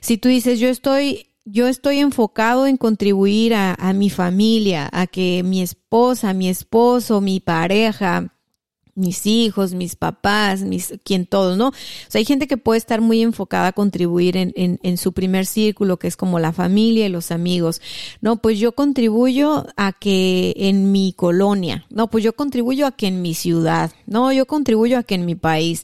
[0.00, 5.06] Si tú dices, yo estoy, yo estoy enfocado en contribuir a, a mi familia, a
[5.06, 8.35] que mi esposa, mi esposo, mi pareja,
[8.96, 11.68] mis hijos, mis papás, mis, quien todos, ¿no?
[11.68, 11.72] O
[12.08, 15.46] sea, hay gente que puede estar muy enfocada a contribuir en, en, en, su primer
[15.46, 17.82] círculo, que es como la familia y los amigos.
[18.22, 23.06] No, pues yo contribuyo a que en mi colonia, no, pues yo contribuyo a que
[23.06, 25.82] en mi ciudad, no, yo contribuyo a que en mi país.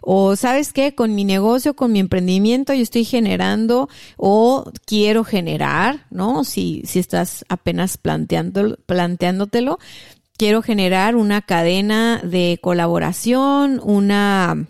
[0.00, 6.06] O sabes qué, con mi negocio, con mi emprendimiento, yo estoy generando o quiero generar,
[6.10, 6.44] ¿no?
[6.44, 9.78] Si, si estás apenas planteando, planteándotelo,
[10.36, 14.66] quiero generar una cadena de colaboración, una,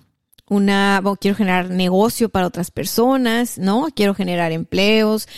[0.49, 3.89] una, quiero generar negocio para otras personas, ¿no?
[3.95, 5.29] Quiero generar empleos.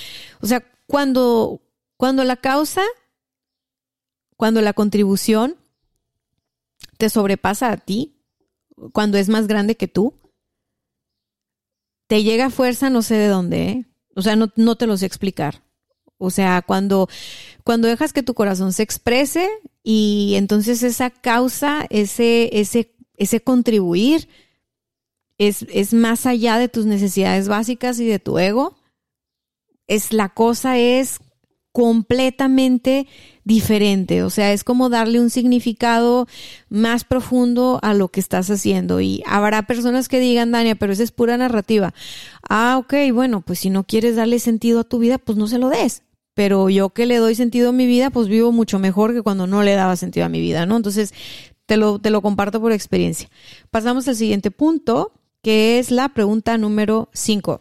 [0.41, 1.63] O sea, cuando,
[1.97, 2.83] cuando la causa,
[4.37, 5.57] cuando la contribución
[6.99, 8.17] te sobrepasa a ti,
[8.93, 10.15] cuando es más grande que tú,
[12.07, 13.87] te llega fuerza, no sé de dónde, ¿eh?
[14.15, 15.66] O sea, no, no te lo sé explicar.
[16.19, 17.09] O sea, cuando,
[17.65, 19.49] cuando dejas que tu corazón se exprese
[19.83, 24.29] y entonces esa causa, ese, ese, ese contribuir
[25.39, 28.77] es, es más allá de tus necesidades básicas y de tu ego.
[29.87, 31.21] Es la cosa es
[31.77, 33.07] completamente
[33.45, 34.23] diferente.
[34.23, 36.27] O sea, es como darle un significado
[36.71, 39.03] más profundo a lo que estás haciendo.
[39.03, 41.93] Y habrá personas que digan, Dania, pero esa es pura narrativa.
[42.49, 45.59] Ah, ok, bueno, pues si no quieres darle sentido a tu vida, pues no se
[45.59, 46.03] lo des.
[46.33, 49.47] Pero yo que le doy sentido a mi vida, pues vivo mucho mejor que cuando
[49.47, 50.79] no le daba sentido a mi vida, ¿no?
[50.79, 51.13] Entonces,
[51.67, 53.29] te lo, te lo comparto por experiencia.
[53.71, 55.13] Pasamos al siguiente punto,
[55.43, 57.61] que es la pregunta número 5.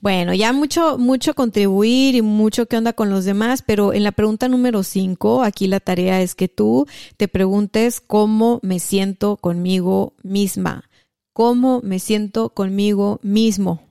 [0.00, 4.12] Bueno, ya mucho, mucho contribuir y mucho qué onda con los demás, pero en la
[4.12, 6.86] pregunta número 5, aquí la tarea es que tú
[7.16, 10.90] te preguntes cómo me siento conmigo misma,
[11.32, 13.82] cómo me siento conmigo mismo.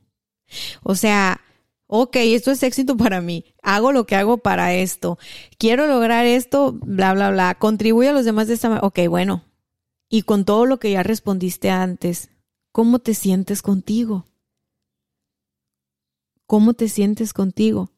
[0.84, 1.42] O sea,
[1.88, 5.18] ok, esto es éxito para mí, hago lo que hago para esto,
[5.58, 9.44] quiero lograr esto, bla, bla, bla, contribuye a los demás de esta manera, ok, bueno,
[10.10, 12.30] y con todo lo que ya respondiste antes,
[12.72, 14.26] ¿cómo te sientes contigo?
[16.54, 17.89] ¿Cómo te sientes contigo?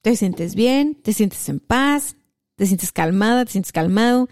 [0.00, 1.00] ¿Te sientes bien?
[1.00, 2.16] ¿Te sientes en paz?
[2.56, 3.44] ¿Te sientes calmada?
[3.44, 4.28] ¿Te sientes calmado?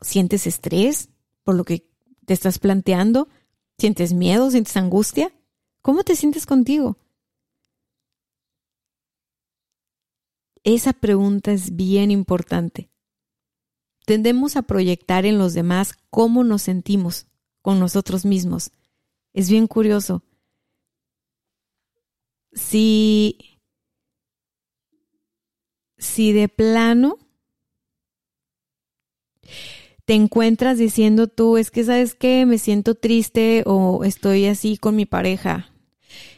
[0.00, 1.10] ¿Sientes estrés
[1.44, 1.86] por lo que
[2.24, 3.28] te estás planteando?
[3.76, 4.50] ¿Sientes miedo?
[4.50, 5.34] ¿Sientes angustia?
[5.82, 6.96] ¿Cómo te sientes contigo?
[10.64, 12.88] Esa pregunta es bien importante.
[14.06, 17.26] Tendemos a proyectar en los demás cómo nos sentimos
[17.60, 18.70] con nosotros mismos.
[19.34, 20.22] Es bien curioso
[22.56, 23.60] si,
[25.98, 27.18] si de plano
[30.06, 34.96] te encuentras diciendo tú, es que sabes que me siento triste o estoy así con
[34.96, 35.70] mi pareja,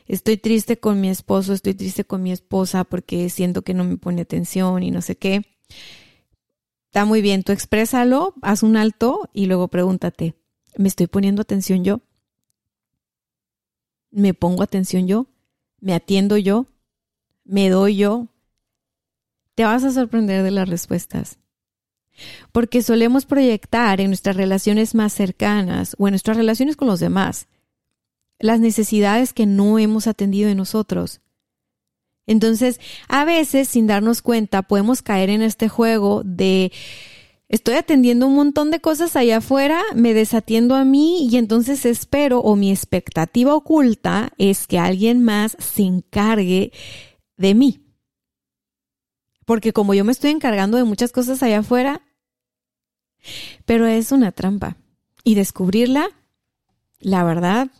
[0.06, 3.96] estoy triste con mi esposo, estoy triste con mi esposa porque siento que no me
[3.96, 5.42] pone atención y no sé qué.
[6.86, 10.34] Está muy bien, tú exprésalo, haz un alto y luego pregúntate,
[10.76, 12.00] ¿me estoy poniendo atención yo?
[14.10, 15.26] ¿Me pongo atención yo?
[15.80, 16.66] ¿Me atiendo yo?
[17.44, 18.28] ¿Me doy yo?
[19.54, 21.38] Te vas a sorprender de las respuestas.
[22.52, 27.48] Porque solemos proyectar en nuestras relaciones más cercanas o en nuestras relaciones con los demás
[28.38, 31.20] las necesidades que no hemos atendido en nosotros.
[32.26, 36.72] Entonces, a veces, sin darnos cuenta, podemos caer en este juego de
[37.48, 42.40] estoy atendiendo un montón de cosas allá afuera, me desatiendo a mí y entonces espero
[42.40, 46.72] o mi expectativa oculta es que alguien más se encargue
[47.36, 47.84] de mí.
[49.44, 52.02] Porque como yo me estoy encargando de muchas cosas allá afuera,
[53.64, 54.76] pero es una trampa.
[55.24, 56.08] Y descubrirla,
[57.00, 57.70] la verdad,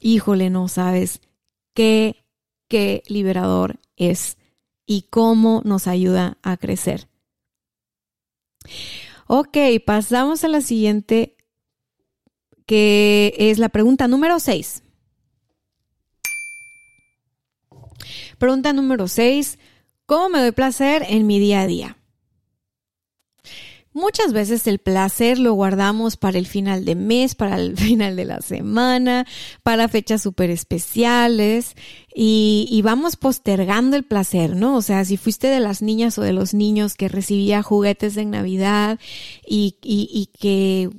[0.00, 1.20] híjole, no sabes
[1.74, 2.24] qué,
[2.68, 4.36] qué liberador es
[4.86, 7.08] y cómo nos ayuda a crecer.
[9.26, 9.56] Ok,
[9.86, 11.36] pasamos a la siguiente,
[12.66, 14.82] que es la pregunta número 6.
[18.38, 19.58] Pregunta número 6.
[20.06, 21.96] ¿Cómo me doy placer en mi día a día?
[23.94, 28.24] Muchas veces el placer lo guardamos para el final de mes, para el final de
[28.24, 29.26] la semana,
[29.62, 31.74] para fechas súper especiales
[32.14, 34.76] y, vamos postergando el placer, ¿no?
[34.76, 38.30] O sea, si fuiste de las niñas o de los niños que recibía juguetes en
[38.30, 38.98] Navidad
[39.46, 40.90] y, y, y que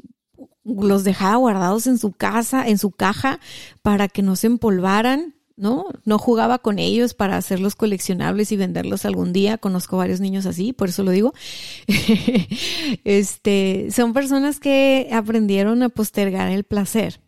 [0.64, 3.40] los dejaba guardados en su casa, en su caja
[3.82, 5.86] para que no se empolvaran, ¿no?
[6.06, 9.58] No jugaba con ellos para hacerlos coleccionables y venderlos algún día.
[9.58, 11.34] Conozco varios niños así, por eso lo digo.
[13.04, 17.20] este, son personas que aprendieron a postergar el placer,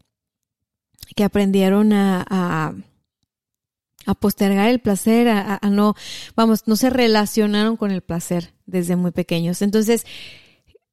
[1.15, 5.95] que aprendieron a, a, postergar el placer, a, a, no,
[6.35, 9.61] vamos, no se relacionaron con el placer desde muy pequeños.
[9.61, 10.05] Entonces,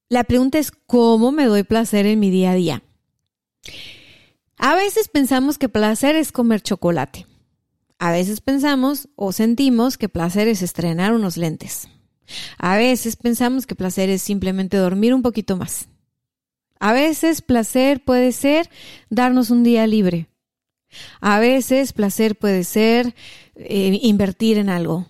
[0.08, 2.82] la pregunta es, ¿cómo me doy placer en mi día a día?
[4.58, 7.26] A veces pensamos que placer es comer chocolate.
[7.98, 11.88] A veces pensamos o sentimos que placer es estrenar unos lentes.
[12.58, 15.88] A veces pensamos que placer es simplemente dormir un poquito más.
[16.80, 18.68] A veces placer puede ser
[19.08, 20.28] darnos un día libre.
[21.20, 23.14] A veces placer puede ser
[23.54, 25.06] eh, invertir en algo.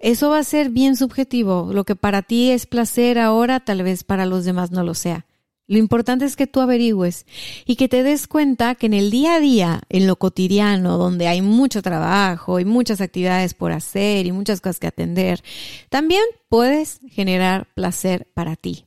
[0.00, 1.70] Eso va a ser bien subjetivo.
[1.72, 5.26] Lo que para ti es placer ahora, tal vez para los demás no lo sea.
[5.72, 7.24] Lo importante es que tú averigües
[7.64, 11.28] y que te des cuenta que en el día a día, en lo cotidiano, donde
[11.28, 15.42] hay mucho trabajo y muchas actividades por hacer y muchas cosas que atender,
[15.88, 16.20] también
[16.50, 18.84] puedes generar placer para ti.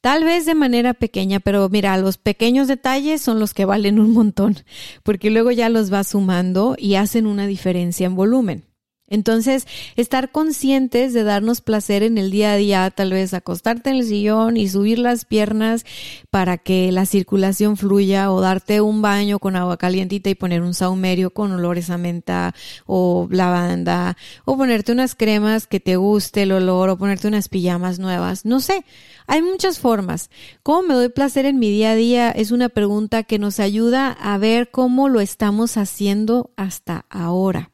[0.00, 4.12] Tal vez de manera pequeña, pero mira, los pequeños detalles son los que valen un
[4.12, 4.58] montón,
[5.02, 8.69] porque luego ya los vas sumando y hacen una diferencia en volumen.
[9.10, 13.96] Entonces, estar conscientes de darnos placer en el día a día, tal vez acostarte en
[13.96, 15.84] el sillón y subir las piernas
[16.30, 20.74] para que la circulación fluya o darte un baño con agua calientita y poner un
[20.74, 22.54] saumerio con olores a menta
[22.86, 27.98] o lavanda o ponerte unas cremas que te guste el olor o ponerte unas pijamas
[27.98, 28.44] nuevas.
[28.44, 28.84] No sé,
[29.26, 30.30] hay muchas formas.
[30.62, 32.30] ¿Cómo me doy placer en mi día a día?
[32.30, 37.72] Es una pregunta que nos ayuda a ver cómo lo estamos haciendo hasta ahora.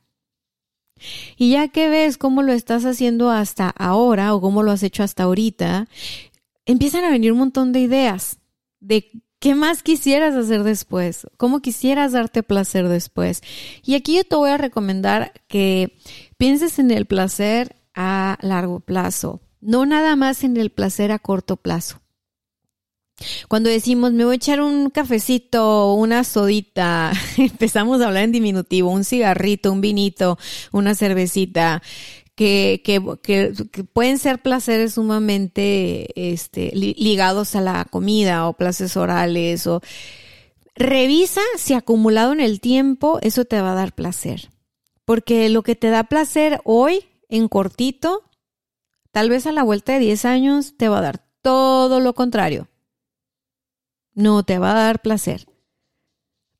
[1.36, 5.02] Y ya que ves cómo lo estás haciendo hasta ahora o cómo lo has hecho
[5.02, 5.88] hasta ahorita,
[6.64, 8.38] empiezan a venir un montón de ideas
[8.80, 13.42] de qué más quisieras hacer después, cómo quisieras darte placer después.
[13.84, 15.96] Y aquí yo te voy a recomendar que
[16.36, 21.56] pienses en el placer a largo plazo, no nada más en el placer a corto
[21.56, 22.00] plazo.
[23.48, 28.90] Cuando decimos, me voy a echar un cafecito, una sodita, empezamos a hablar en diminutivo,
[28.90, 30.38] un cigarrito, un vinito,
[30.72, 31.82] una cervecita,
[32.34, 32.82] que,
[33.94, 39.80] pueden ser placeres sumamente este, ligados a la comida o placeres orales o
[40.74, 44.50] revisa si acumulado en el tiempo eso te va a dar placer.
[45.06, 48.24] Porque lo que te da placer hoy en cortito,
[49.12, 52.68] tal vez a la vuelta de 10 años te va a dar todo lo contrario
[54.16, 55.46] no te va a dar placer.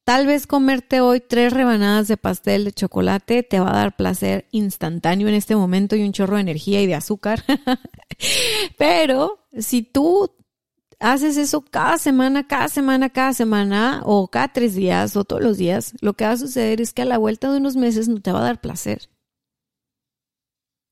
[0.05, 4.47] Tal vez comerte hoy tres rebanadas de pastel de chocolate te va a dar placer
[4.53, 7.43] instantáneo en este momento y un chorro de energía y de azúcar.
[8.79, 10.31] Pero si tú
[11.01, 15.59] haces eso cada semana, cada semana, cada semana, o cada tres días, o todos los
[15.59, 18.21] días, lo que va a suceder es que a la vuelta de unos meses no
[18.21, 19.11] te va a dar placer.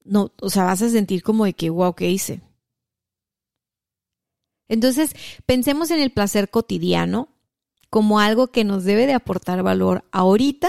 [0.05, 2.43] No, o sea, vas a sentir como de que, wow, ¿qué hice?
[4.69, 5.15] Entonces,
[5.47, 7.29] pensemos en el placer cotidiano
[7.91, 10.69] como algo que nos debe de aportar valor ahorita,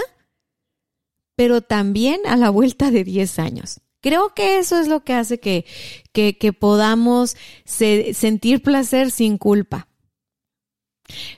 [1.34, 3.80] pero también a la vuelta de 10 años.
[4.00, 5.64] Creo que eso es lo que hace que,
[6.12, 9.88] que, podamos sentir placer sin culpa.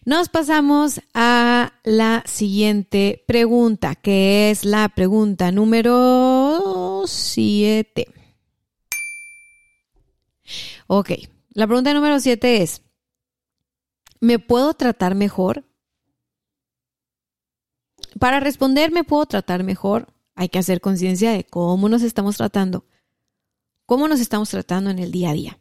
[0.05, 8.07] Nos pasamos a la siguiente pregunta, que es la pregunta número 7.
[10.87, 11.13] Ok,
[11.59, 12.83] la pregunta número siete es,
[14.21, 15.65] ¿me puedo tratar mejor?
[18.21, 20.07] Para responder, ¿me puedo tratar mejor?
[20.37, 22.85] Hay que hacer conciencia de cómo nos estamos tratando.
[23.87, 25.59] ¿Cómo nos estamos tratando en el día a día?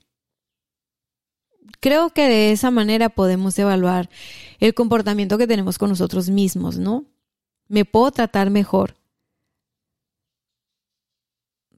[1.80, 4.12] Creo que de esa manera podemos evaluar
[4.60, 7.06] el comportamiento que tenemos con nosotros mismos, ¿no?
[7.70, 8.97] ¿Me puedo tratar mejor?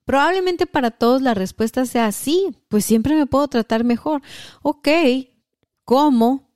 [0.10, 4.24] Probablemente para todos la respuesta sea sí, pues siempre me puedo tratar mejor.
[4.64, 4.88] Ok,
[5.86, 6.50] ¿cómo?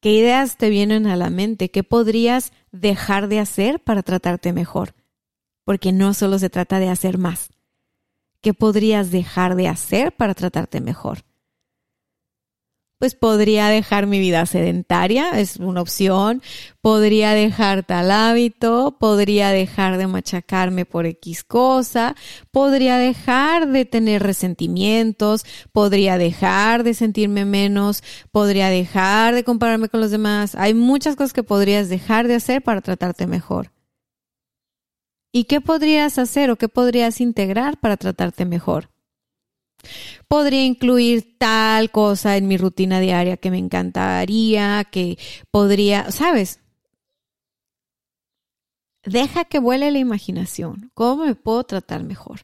[0.00, 1.70] ¿Qué ideas te vienen a la mente?
[1.70, 4.94] ¿Qué podrías dejar de hacer para tratarte mejor?
[5.64, 7.48] Porque no solo se trata de hacer más.
[8.42, 11.24] ¿Qué podrías dejar de hacer para tratarte mejor?
[13.02, 16.40] Pues podría dejar mi vida sedentaria, es una opción,
[16.80, 22.14] podría dejar tal hábito, podría dejar de machacarme por X cosa,
[22.52, 30.00] podría dejar de tener resentimientos, podría dejar de sentirme menos, podría dejar de compararme con
[30.00, 30.54] los demás.
[30.54, 33.72] Hay muchas cosas que podrías dejar de hacer para tratarte mejor.
[35.32, 38.91] ¿Y qué podrías hacer o qué podrías integrar para tratarte mejor?
[40.28, 45.18] Podría incluir tal cosa en mi rutina diaria que me encantaría, que
[45.50, 46.60] podría, ¿sabes?
[49.04, 50.90] Deja que vuele la imaginación.
[50.94, 52.42] ¿Cómo me puedo tratar mejor?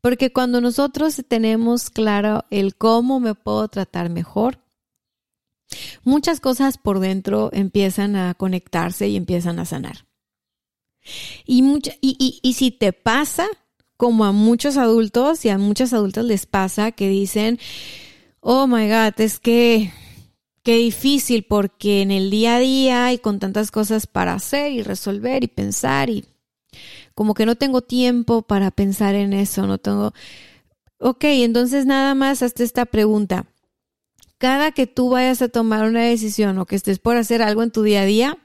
[0.00, 4.58] Porque cuando nosotros tenemos claro el cómo me puedo tratar mejor,
[6.04, 10.06] muchas cosas por dentro empiezan a conectarse y empiezan a sanar.
[11.44, 11.62] Y,
[12.00, 13.46] y, y si te pasa,
[14.02, 17.60] como a muchos adultos y a muchas adultas les pasa que dicen,
[18.40, 19.92] oh my God, es que
[20.64, 24.82] qué difícil porque en el día a día y con tantas cosas para hacer y
[24.82, 26.24] resolver y pensar y
[27.14, 30.12] como que no tengo tiempo para pensar en eso, no tengo...
[30.98, 33.46] Ok, entonces nada más hasta esta pregunta.
[34.38, 37.70] Cada que tú vayas a tomar una decisión o que estés por hacer algo en
[37.70, 38.38] tu día a día,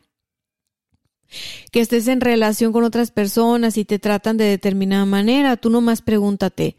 [1.71, 6.01] que estés en relación con otras personas y te tratan de determinada manera, tú nomás
[6.01, 6.75] pregúntate,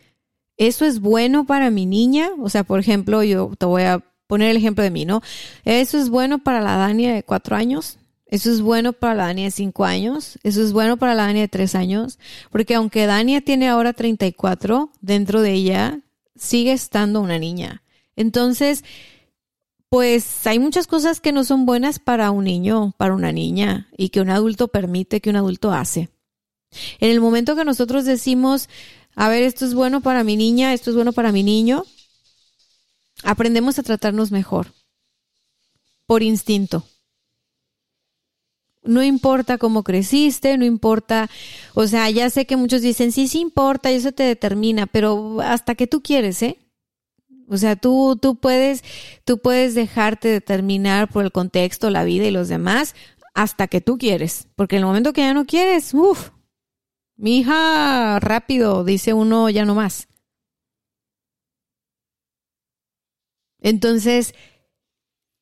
[0.57, 2.31] ¿eso es bueno para mi niña?
[2.41, 5.23] O sea, por ejemplo, yo te voy a poner el ejemplo de mí, ¿no?
[5.65, 7.99] ¿Eso es bueno para la Dania de cuatro años?
[8.27, 10.39] ¿Eso es bueno para la Dania de cinco años?
[10.43, 12.19] ¿Eso es bueno para la Dania de tres años?
[12.51, 16.01] Porque aunque Dania tiene ahora 34, dentro de ella
[16.37, 17.83] sigue estando una niña.
[18.17, 18.85] Entonces,
[19.89, 24.11] pues hay muchas cosas que no son buenas para un niño, para una niña, y
[24.11, 26.11] que un adulto permite, que un adulto hace.
[27.01, 28.69] En el momento que nosotros decimos,
[29.15, 31.85] a ver, esto es bueno para mi niña, esto es bueno para mi niño,
[33.23, 34.73] aprendemos a tratarnos mejor,
[36.07, 36.85] por instinto.
[38.83, 41.29] No importa cómo creciste, no importa,
[41.75, 45.75] o sea, ya sé que muchos dicen, sí, sí importa, eso te determina, pero hasta
[45.75, 46.59] que tú quieres, ¿eh?
[47.49, 48.85] O sea, tú, tú puedes,
[49.25, 52.95] tú puedes dejarte determinar por el contexto, la vida y los demás
[53.35, 54.49] hasta que tú quieres.
[54.55, 56.31] Porque en el momento que ya no quieres, uff,
[57.17, 60.09] mi hija, rápido, dice uno, ya no más.
[63.61, 64.35] Entonces,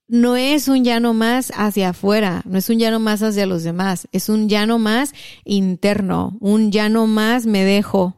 [0.09, 3.47] no es un ya no más hacia afuera, no es un ya no más hacia
[3.47, 5.13] los demás, es un ya no más
[5.45, 8.17] interno, un ya no más me dejo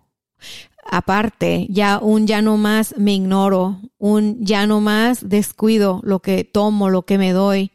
[0.91, 6.45] aparte, ya un ya no más me ignoro, un ya no más descuido lo que
[6.45, 7.71] tomo, lo que me doy.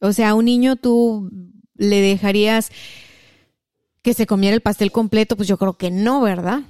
[0.00, 1.30] O sea, a un niño tú
[1.76, 2.70] le dejarías
[4.02, 6.62] que se comiera el pastel completo, pues yo creo que no, ¿verdad?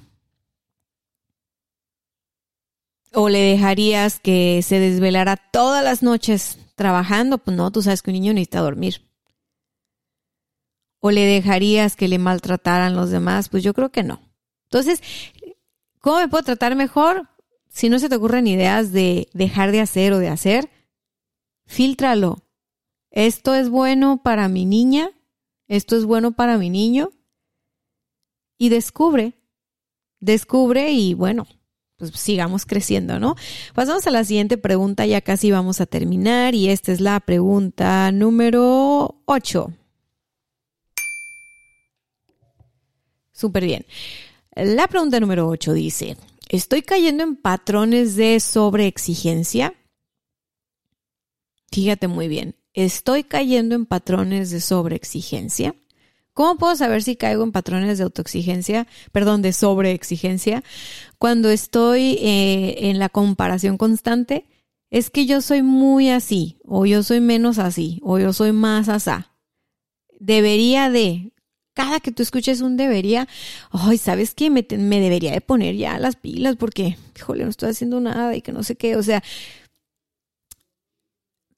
[3.14, 7.38] ¿O le dejarías que se desvelara todas las noches trabajando?
[7.38, 9.11] Pues no, tú sabes que un niño necesita dormir.
[11.04, 13.48] ¿O le dejarías que le maltrataran los demás?
[13.48, 14.20] Pues yo creo que no.
[14.70, 15.02] Entonces,
[15.98, 17.28] ¿cómo me puedo tratar mejor?
[17.68, 20.70] Si no se te ocurren ideas de dejar de hacer o de hacer,
[21.66, 22.44] filtralo.
[23.10, 25.10] Esto es bueno para mi niña,
[25.66, 27.10] esto es bueno para mi niño.
[28.56, 29.34] Y descubre,
[30.20, 31.48] descubre y bueno,
[31.96, 33.34] pues sigamos creciendo, ¿no?
[33.74, 38.12] Pasamos a la siguiente pregunta, ya casi vamos a terminar y esta es la pregunta
[38.12, 39.72] número 8.
[43.42, 43.84] Súper bien.
[44.54, 46.16] La pregunta número 8 dice,
[46.48, 49.74] ¿estoy cayendo en patrones de sobreexigencia?
[51.72, 55.74] Fíjate muy bien, ¿estoy cayendo en patrones de sobreexigencia?
[56.34, 60.62] ¿Cómo puedo saber si caigo en patrones de autoexigencia, perdón, de sobreexigencia?
[61.18, 64.46] Cuando estoy eh, en la comparación constante,
[64.88, 68.88] es que yo soy muy así, o yo soy menos así, o yo soy más
[68.88, 69.32] asá.
[70.20, 71.31] Debería de,
[71.74, 73.28] cada que tú escuches un debería,
[73.70, 74.50] ay, ¿sabes qué?
[74.50, 78.42] Me, me, debería de poner ya las pilas porque, híjole, no estoy haciendo nada y
[78.42, 78.96] que no sé qué.
[78.96, 79.22] O sea,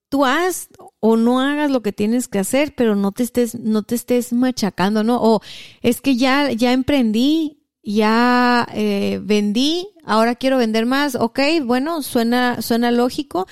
[0.08, 0.68] tú haz
[1.00, 4.32] o no hagas lo que tienes que hacer, pero no te estés, no te estés
[4.32, 5.20] machacando, ¿no?
[5.20, 5.40] O
[5.82, 11.16] es que ya, ya emprendí, ya eh, vendí, ahora quiero vender más.
[11.16, 13.46] Ok, bueno, suena, suena lógico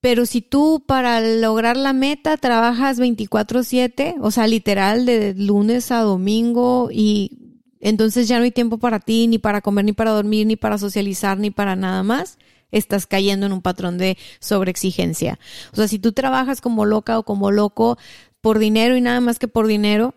[0.00, 6.00] pero si tú para lograr la meta trabajas 24/7, o sea, literal de lunes a
[6.00, 10.46] domingo y entonces ya no hay tiempo para ti, ni para comer, ni para dormir,
[10.46, 12.38] ni para socializar, ni para nada más,
[12.70, 15.38] estás cayendo en un patrón de sobreexigencia.
[15.72, 17.98] O sea, si tú trabajas como loca o como loco
[18.40, 20.14] por dinero y nada más que por dinero,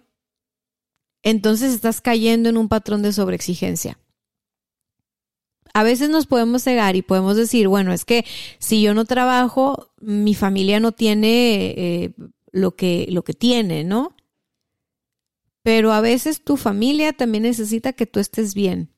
[1.24, 3.98] entonces estás cayendo en un patrón de sobreexigencia
[5.74, 8.26] a veces nos podemos cegar y podemos decir, bueno, es que
[8.60, 12.14] si yo no trabajo, mi familia no tiene eh,
[12.52, 14.16] lo, que, lo que tiene, ¿no?
[15.64, 18.90] Pero a veces tu familia también necesita que tú estés bien.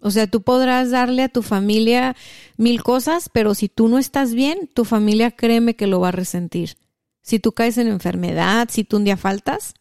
[0.00, 2.14] O sea, tú podrás darle a tu familia
[2.56, 6.12] mil cosas, pero si tú no estás bien, tu familia créeme que lo va a
[6.12, 6.76] resentir.
[7.20, 9.74] Si tú caes en enfermedad, si tú un día faltas,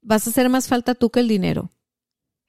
[0.00, 1.70] vas a hacer más falta tú que el dinero.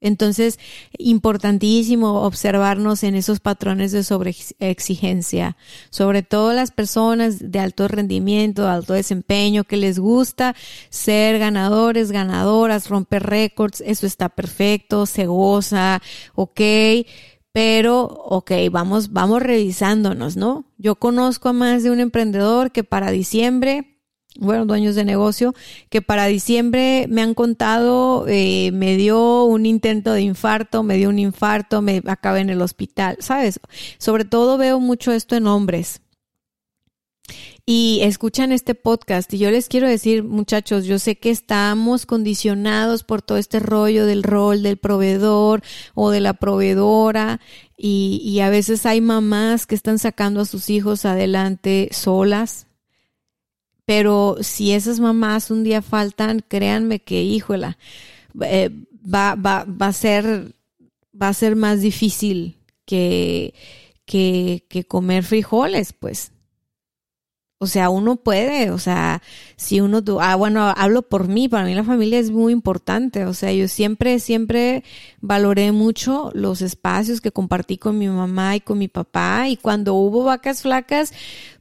[0.04, 0.60] Entonces,
[0.97, 5.56] importantísimo observarnos en esos patrones de sobreexigencia,
[5.89, 10.56] sobre todo las personas de alto rendimiento, de alto desempeño, que les gusta
[10.89, 16.01] ser ganadores, ganadoras, romper récords, eso está perfecto, se goza,
[16.36, 16.62] ok,
[17.54, 20.66] pero, ok, vamos, vamos revisándonos, ¿no?
[20.78, 23.92] Yo conozco a más de un emprendedor que para diciembre
[24.39, 25.53] bueno, dueños de negocio,
[25.89, 31.09] que para diciembre me han contado, eh, me dio un intento de infarto, me dio
[31.09, 33.59] un infarto, me acabé en el hospital, ¿sabes?
[33.97, 36.01] Sobre todo veo mucho esto en hombres.
[37.65, 43.05] Y escuchan este podcast y yo les quiero decir, muchachos, yo sé que estamos condicionados
[43.05, 45.63] por todo este rollo del rol del proveedor
[45.93, 47.39] o de la proveedora
[47.77, 52.67] y, y a veces hay mamás que están sacando a sus hijos adelante solas,
[53.86, 57.77] pero si esas mamás un día faltan, créanme que, híjola,
[58.41, 58.69] eh,
[59.03, 60.55] va, va, va, a ser,
[61.19, 63.53] va a ser más difícil que,
[64.05, 66.31] que, comer frijoles, pues.
[67.59, 69.21] O sea, uno puede, o sea,
[69.55, 73.34] si uno, ah, bueno, hablo por mí, para mí la familia es muy importante, o
[73.34, 74.84] sea, yo siempre, siempre
[75.21, 79.93] valoré mucho los espacios que compartí con mi mamá y con mi papá y cuando
[79.93, 81.13] hubo vacas flacas,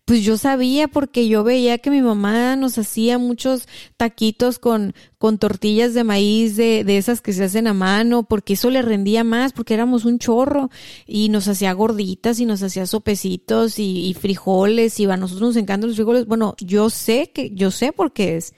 [0.05, 5.38] pues yo sabía porque yo veía que mi mamá nos hacía muchos taquitos con, con
[5.38, 9.22] tortillas de maíz de, de esas que se hacen a mano, porque eso le rendía
[9.22, 10.70] más, porque éramos un chorro
[11.07, 15.57] y nos hacía gorditas y nos hacía sopecitos y, y frijoles y a nosotros nos
[15.57, 16.26] encantan los frijoles.
[16.26, 18.55] Bueno, yo sé que, yo sé por qué es.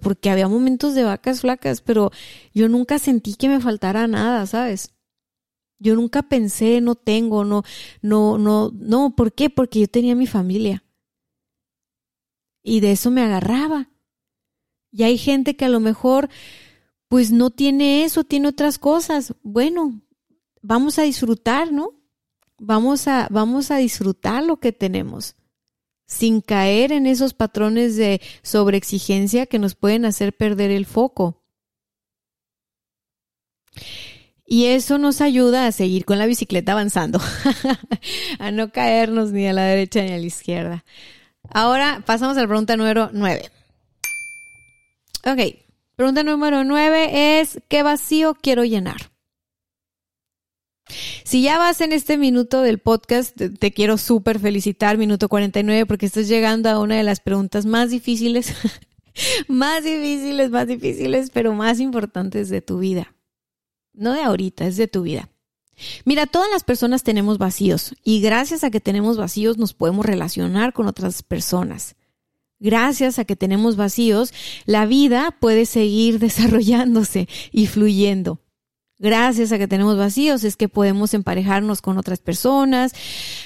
[0.00, 2.10] Porque había momentos de vacas flacas, pero
[2.52, 4.93] yo nunca sentí que me faltara nada, ¿sabes?
[5.78, 7.62] Yo nunca pensé, no tengo, no,
[8.00, 9.50] no, no, no, ¿por qué?
[9.50, 10.84] Porque yo tenía mi familia.
[12.62, 13.90] Y de eso me agarraba.
[14.90, 16.30] Y hay gente que a lo mejor,
[17.08, 19.34] pues no tiene eso, tiene otras cosas.
[19.42, 20.00] Bueno,
[20.62, 22.00] vamos a disfrutar, ¿no?
[22.58, 25.36] Vamos a, vamos a disfrutar lo que tenemos
[26.06, 31.42] sin caer en esos patrones de sobreexigencia que nos pueden hacer perder el foco.
[34.46, 37.18] Y eso nos ayuda a seguir con la bicicleta avanzando,
[38.38, 40.84] a no caernos ni a la derecha ni a la izquierda.
[41.50, 43.50] Ahora pasamos a la pregunta número 9.
[45.26, 45.56] Ok,
[45.96, 49.10] pregunta número 9 es, ¿qué vacío quiero llenar?
[51.24, 56.04] Si ya vas en este minuto del podcast, te, quiero súper felicitar, minuto 49, porque
[56.04, 58.54] estás llegando a una de las preguntas más difíciles,
[59.48, 63.13] más difíciles, más difíciles, pero más importantes de tu vida
[63.94, 65.28] no de ahorita, es de tu vida.
[66.04, 70.72] Mira, todas las personas tenemos vacíos y gracias a que tenemos vacíos nos podemos relacionar
[70.72, 71.96] con otras personas.
[72.60, 74.32] Gracias a que tenemos vacíos,
[74.64, 78.40] la vida puede seguir desarrollándose y fluyendo.
[78.98, 82.92] Gracias a que tenemos vacíos es que podemos emparejarnos con otras personas,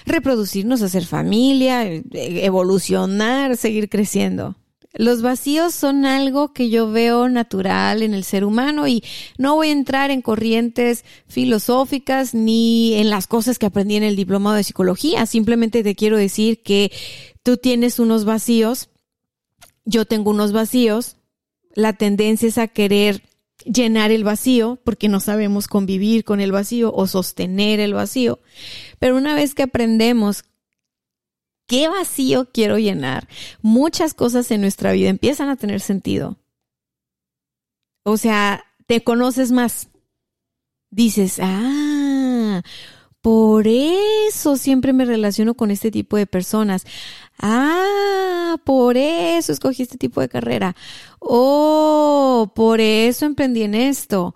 [0.04, 2.04] reproducirnos, hacer familia, e-,
[2.44, 4.56] evolucionar, seguir creciendo.
[4.98, 9.04] Los vacíos son algo que yo veo natural en el ser humano y
[9.38, 14.16] no voy a entrar en corrientes filosóficas ni en las cosas que aprendí en el
[14.16, 15.24] diplomado de psicología.
[15.26, 16.90] Simplemente te quiero decir que
[17.44, 18.90] tú tienes unos vacíos,
[19.84, 21.16] yo tengo unos vacíos,
[21.74, 23.22] la tendencia es a querer
[23.64, 28.40] llenar el vacío porque no sabemos convivir con el vacío o sostener el vacío.
[28.98, 30.42] Pero una vez que aprendemos
[31.68, 33.28] qué vacío quiero llenar,
[33.62, 36.38] muchas cosas en nuestra vida empiezan a tener sentido.
[38.02, 39.88] O sea, te conoces más.
[40.90, 42.62] Dices, ah,
[43.20, 46.86] por eso siempre me relaciono con este tipo de personas.
[47.38, 50.74] Ah, por eso escogí este tipo de carrera.
[51.18, 54.34] Oh, por eso emprendí en esto.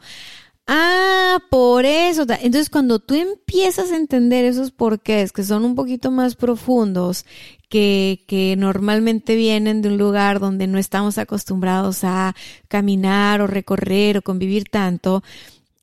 [0.67, 2.23] Ah, por eso.
[2.23, 7.27] Entonces, cuando tú empiezas a entender esos porqués que son un poquito más profundos,
[7.69, 12.35] que, que normalmente vienen de un lugar donde no estamos acostumbrados a
[12.69, 15.23] caminar o recorrer o convivir tanto,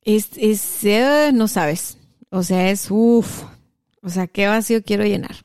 [0.04, 1.98] es, es, eh, no sabes.
[2.30, 3.44] O sea, es, uff,
[4.02, 5.38] o sea, qué vacío quiero llenar.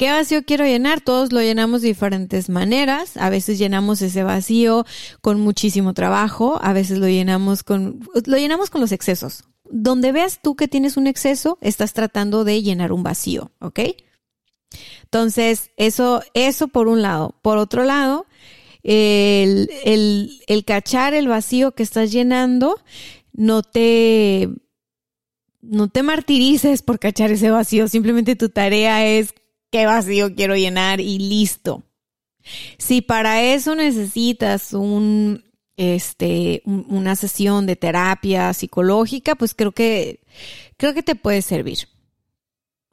[0.00, 1.02] ¿Qué vacío quiero llenar?
[1.02, 3.18] Todos lo llenamos de diferentes maneras.
[3.18, 4.86] A veces llenamos ese vacío
[5.20, 9.44] con muchísimo trabajo, a veces lo llenamos con, lo llenamos con los excesos.
[9.64, 13.80] Donde veas tú que tienes un exceso, estás tratando de llenar un vacío, ¿ok?
[15.02, 17.34] Entonces, eso, eso por un lado.
[17.42, 18.24] Por otro lado,
[18.82, 22.80] el, el, el cachar el vacío que estás llenando,
[23.34, 24.48] no te,
[25.60, 29.34] no te martirices por cachar ese vacío, simplemente tu tarea es
[29.70, 31.82] qué vacío quiero llenar y listo.
[32.78, 35.44] Si para eso necesitas un,
[35.76, 40.20] este, una sesión de terapia psicológica, pues creo que,
[40.76, 41.88] creo que te puede servir.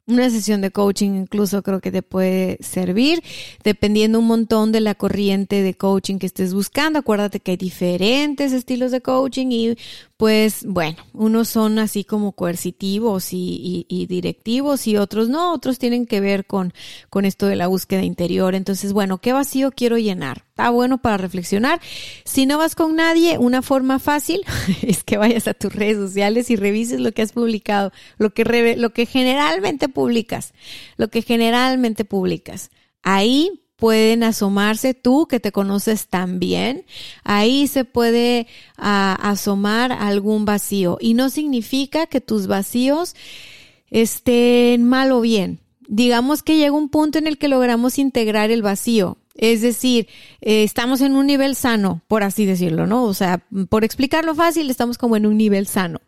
[0.06, 3.22] Una sesión de coaching incluso creo que te puede servir,
[3.62, 6.98] dependiendo un montón de la corriente de coaching que estés buscando.
[6.98, 9.76] Acuérdate que hay diferentes estilos de coaching y
[10.18, 16.20] pues bueno, unos son así como coercitivos y, directivos y otros no, otros tienen que
[16.20, 16.74] ver con,
[17.08, 18.56] con esto de la búsqueda interior.
[18.56, 20.44] Entonces, bueno, ¿qué vacío quiero llenar?
[20.48, 21.80] Está bueno para reflexionar.
[22.24, 24.42] Si no vas con nadie, una forma fácil
[24.82, 28.74] es que vayas a tus redes sociales y revises lo que has publicado, lo que,
[28.76, 30.52] lo que generalmente publicas,
[30.96, 32.72] lo que generalmente publicas.
[33.04, 36.84] Ahí pueden asomarse, tú que te conoces tan bien,
[37.22, 40.98] ahí se puede ah, asomar algún vacío.
[41.00, 43.14] Y no significa que tus vacíos
[43.88, 45.60] estén mal o bien.
[45.86, 49.16] Digamos que llega un punto en el que logramos integrar el vacío.
[49.36, 50.08] Es decir,
[50.40, 53.04] eh, estamos en un nivel sano, por así decirlo, ¿no?
[53.04, 56.00] O sea, por explicarlo fácil, estamos como en un nivel sano.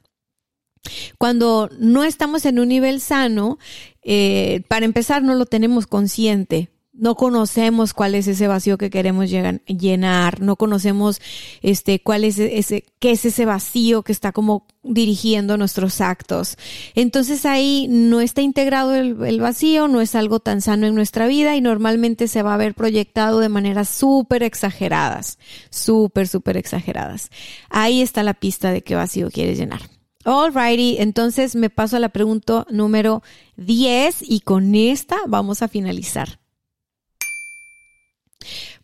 [1.19, 3.61] Cuando no estamos en un nivel sano,
[4.03, 6.69] eh, para empezar, no lo tenemos consciente
[7.01, 11.21] no conocemos cuál es ese vacío que queremos llenar, no conocemos
[11.63, 16.57] este cuál es ese qué es ese vacío que está como dirigiendo nuestros actos.
[16.95, 21.57] Entonces ahí no está integrado el, vacío, no es algo tan sano en nuestra vida
[21.57, 25.39] y normalmente se va a ver proyectado de maneras súper exageradas,
[25.71, 27.31] súper, súper exageradas.
[27.71, 29.81] Ahí está la pista de qué vacío quieres llenar.
[30.25, 33.23] Alrighty, entonces me paso a la pregunta número
[33.57, 36.40] 10 y con esta vamos a finalizar.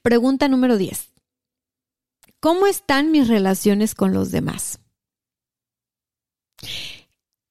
[0.02, 1.12] Pregunta número 10.
[2.40, 4.80] ¿Cómo están mis relaciones con los demás?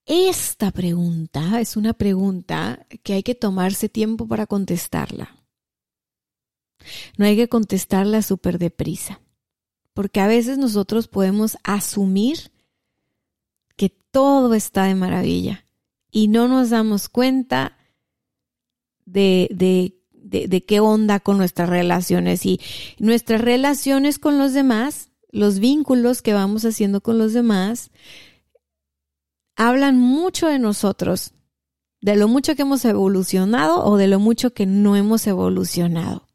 [0.05, 5.35] Esta pregunta es una pregunta que hay que tomarse tiempo para contestarla.
[7.17, 9.19] No hay que contestarla súper deprisa,
[9.93, 12.51] porque a veces nosotros podemos asumir
[13.75, 15.65] que todo está de maravilla
[16.11, 17.77] y no nos damos cuenta
[19.05, 22.59] de, de de, qué onda con nuestras relaciones y
[22.99, 27.91] nuestras relaciones con los demás, los vínculos que vamos haciendo con los demás,
[29.55, 31.33] hablan mucho de nosotros,
[32.01, 36.27] de lo mucho que hemos evolucionado o de lo mucho que no hemos evolucionado.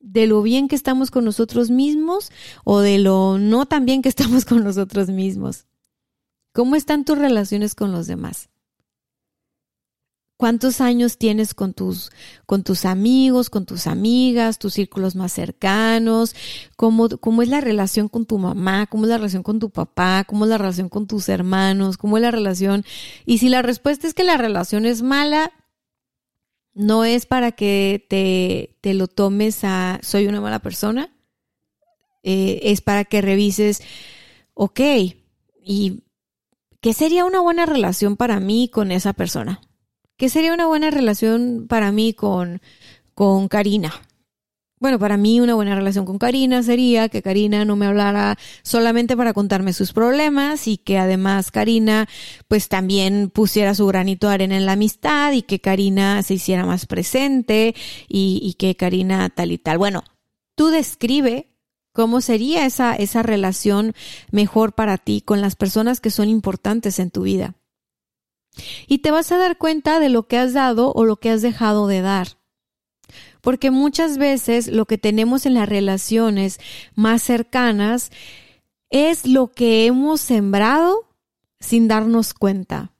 [0.00, 2.32] De lo bien que estamos con nosotros mismos
[2.64, 5.66] o de lo no tan bien que estamos con nosotros mismos.
[6.52, 8.48] ¿Cómo están tus relaciones con los demás?
[10.40, 12.10] ¿Cuántos años tienes con tus,
[12.46, 16.34] con tus amigos, con tus amigas, tus círculos más cercanos?
[16.76, 18.86] ¿Cómo, ¿Cómo es la relación con tu mamá?
[18.86, 20.24] ¿Cómo es la relación con tu papá?
[20.26, 21.98] ¿Cómo es la relación con tus hermanos?
[21.98, 22.86] ¿Cómo es la relación?
[23.26, 25.52] Y si la respuesta es que la relación es mala,
[26.72, 31.14] no es para que te, te lo tomes a soy una mala persona.
[32.22, 33.82] Eh, es para que revises,
[34.54, 34.80] ok,
[35.62, 36.02] ¿y
[36.80, 39.60] qué sería una buena relación para mí con esa persona?
[40.20, 42.60] ¿Qué sería una buena relación para mí con,
[43.14, 43.90] con Karina?
[44.78, 49.16] Bueno, para mí una buena relación con Karina sería que Karina no me hablara solamente
[49.16, 52.06] para contarme sus problemas y que además Karina
[52.48, 56.66] pues también pusiera su granito de arena en la amistad y que Karina se hiciera
[56.66, 57.74] más presente
[58.06, 59.78] y, y que Karina tal y tal.
[59.78, 60.04] Bueno,
[60.54, 61.48] tú describe
[61.94, 63.94] cómo sería esa, esa relación
[64.32, 67.54] mejor para ti con las personas que son importantes en tu vida.
[68.86, 71.42] Y te vas a dar cuenta de lo que has dado o lo que has
[71.42, 72.38] dejado de dar.
[73.40, 76.60] Porque muchas veces lo que tenemos en las relaciones
[76.94, 78.10] más cercanas
[78.90, 81.08] es lo que hemos sembrado
[81.60, 82.92] sin darnos cuenta.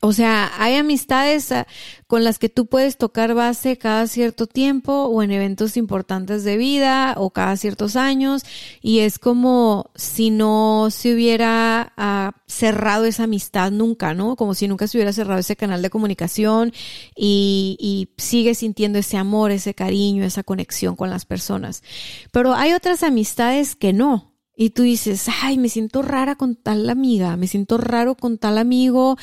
[0.00, 1.66] O sea, hay amistades ah,
[2.06, 6.56] con las que tú puedes tocar base cada cierto tiempo o en eventos importantes de
[6.56, 8.42] vida o cada ciertos años
[8.80, 14.36] y es como si no se hubiera ah, cerrado esa amistad nunca, ¿no?
[14.36, 16.72] Como si nunca se hubiera cerrado ese canal de comunicación
[17.16, 21.82] y, y sigues sintiendo ese amor, ese cariño, esa conexión con las personas.
[22.30, 26.90] Pero hay otras amistades que no, y tú dices, ay, me siento rara con tal
[26.90, 29.16] amiga, me siento raro con tal amigo,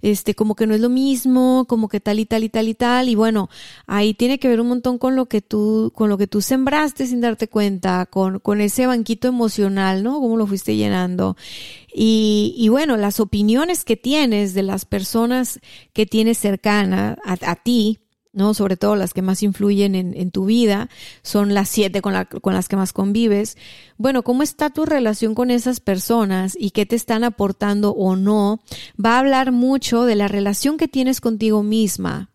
[0.00, 2.74] este, como que no es lo mismo, como que tal y tal y tal y
[2.74, 3.10] tal.
[3.10, 3.50] Y bueno,
[3.86, 7.06] ahí tiene que ver un montón con lo que tú, con lo que tú sembraste
[7.06, 10.20] sin darte cuenta, con, con ese banquito emocional, ¿no?
[10.22, 11.36] Cómo lo fuiste llenando.
[11.94, 15.60] Y, y bueno, las opiniones que tienes de las personas
[15.92, 17.98] que tienes cercana a, a ti,
[18.38, 18.54] ¿no?
[18.54, 20.88] Sobre todo las que más influyen en, tu vida,
[21.22, 23.58] son las siete con, con, las que más convives.
[23.98, 28.60] Bueno, ¿cómo está tu relación con esas personas y qué te están aportando o no?
[29.04, 32.30] Va a hablar mucho de la relación que tienes contigo misma,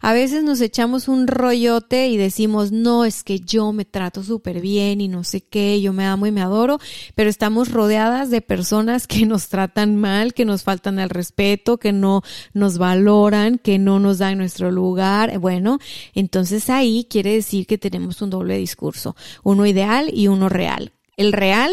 [0.00, 4.60] a veces nos echamos un rollote y decimos, no, es que yo me trato súper
[4.60, 6.78] bien y no sé qué, yo me amo y me adoro,
[7.14, 11.92] pero estamos rodeadas de personas que nos tratan mal, que nos faltan el respeto, que
[11.92, 15.38] no nos valoran, que no nos dan nuestro lugar.
[15.38, 15.78] Bueno,
[16.14, 20.92] entonces ahí quiere decir que tenemos un doble discurso, uno ideal y uno real.
[21.16, 21.70] El real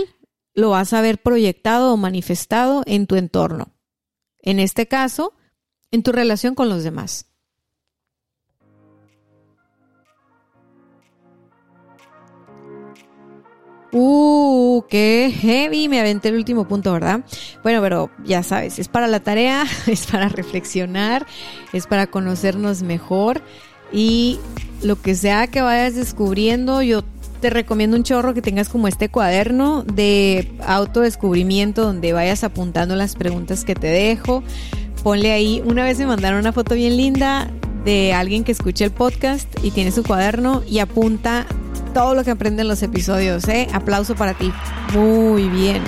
[0.54, 3.70] lo vas a ver proyectado o manifestado en tu entorno.
[4.42, 5.34] En este caso,
[5.92, 7.28] en tu relación con los demás.
[13.92, 15.88] Uh, qué heavy.
[15.88, 17.22] Me aventé el último punto, ¿verdad?
[17.64, 21.26] Bueno, pero ya sabes, es para la tarea, es para reflexionar,
[21.74, 23.42] es para conocernos mejor
[23.92, 24.40] y
[24.82, 27.04] lo que sea que vayas descubriendo, yo
[27.40, 33.16] te recomiendo un chorro que tengas como este cuaderno de autodescubrimiento donde vayas apuntando las
[33.16, 34.44] preguntas que te dejo.
[35.04, 37.50] Ponle ahí, una vez me mandaron una foto bien linda
[37.86, 41.46] de alguien que escuche el podcast y tiene su cuaderno y apunta
[41.98, 43.68] todo lo que aprende en los episodios, ¿eh?
[43.74, 44.54] Aplauso para ti.
[44.94, 45.82] Muy bien.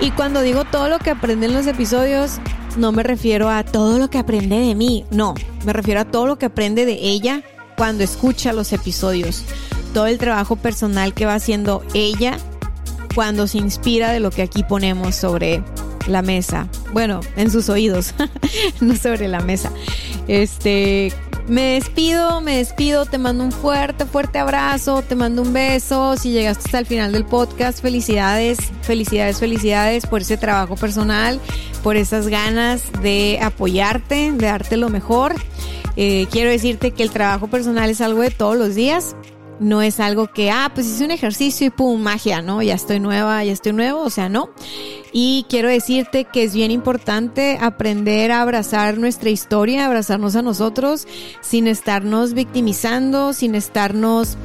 [0.00, 2.38] Y cuando digo todo lo que aprende en los episodios,
[2.76, 6.28] no me refiero a todo lo que aprende de mí, no, me refiero a todo
[6.28, 7.42] lo que aprende de ella
[7.76, 9.42] cuando escucha los episodios,
[9.92, 12.36] todo el trabajo personal que va haciendo ella
[13.16, 15.64] cuando se inspira de lo que aquí ponemos sobre
[16.06, 16.68] la mesa.
[16.92, 18.14] Bueno, en sus oídos,
[18.80, 19.72] no sobre la mesa.
[20.28, 21.12] Este,
[21.48, 26.16] me despido, me despido, te mando un fuerte, fuerte abrazo, te mando un beso.
[26.16, 31.40] Si llegaste hasta el final del podcast, felicidades, felicidades, felicidades por ese trabajo personal,
[31.82, 35.34] por esas ganas de apoyarte, de darte lo mejor.
[35.96, 39.16] Eh, quiero decirte que el trabajo personal es algo de todos los días
[39.60, 42.62] no es algo que, ah, pues hice un ejercicio y pum, magia, ¿no?
[42.62, 44.50] Ya estoy nueva, ya estoy nuevo, o sea, no.
[45.12, 51.06] Y quiero decirte que es bien importante aprender a abrazar nuestra historia, abrazarnos a nosotros,
[51.42, 54.38] sin estarnos victimizando, sin estarnos,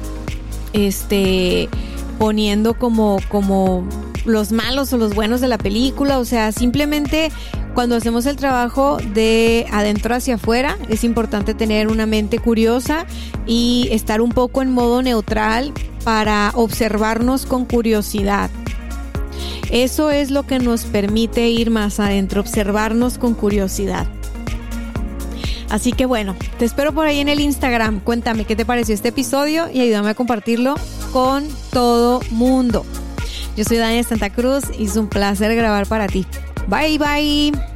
[0.74, 1.70] este,
[2.18, 3.88] poniendo como, como
[4.26, 7.30] los malos o los buenos de la película, o sea, simplemente
[7.74, 13.06] cuando hacemos el trabajo de adentro hacia afuera, es importante tener una mente curiosa
[13.46, 15.72] y estar un poco en modo neutral
[16.04, 18.50] para observarnos con curiosidad.
[19.70, 24.06] Eso es lo que nos permite ir más adentro, observarnos con curiosidad.
[25.68, 28.00] Así que bueno, te espero por ahí en el Instagram.
[28.00, 30.76] Cuéntame qué te pareció este episodio y ayúdame a compartirlo
[31.12, 32.86] con todo mundo.
[33.56, 36.26] Yo soy Daniel Santa Cruz y es un placer grabar para ti.
[36.68, 37.75] Bye bye.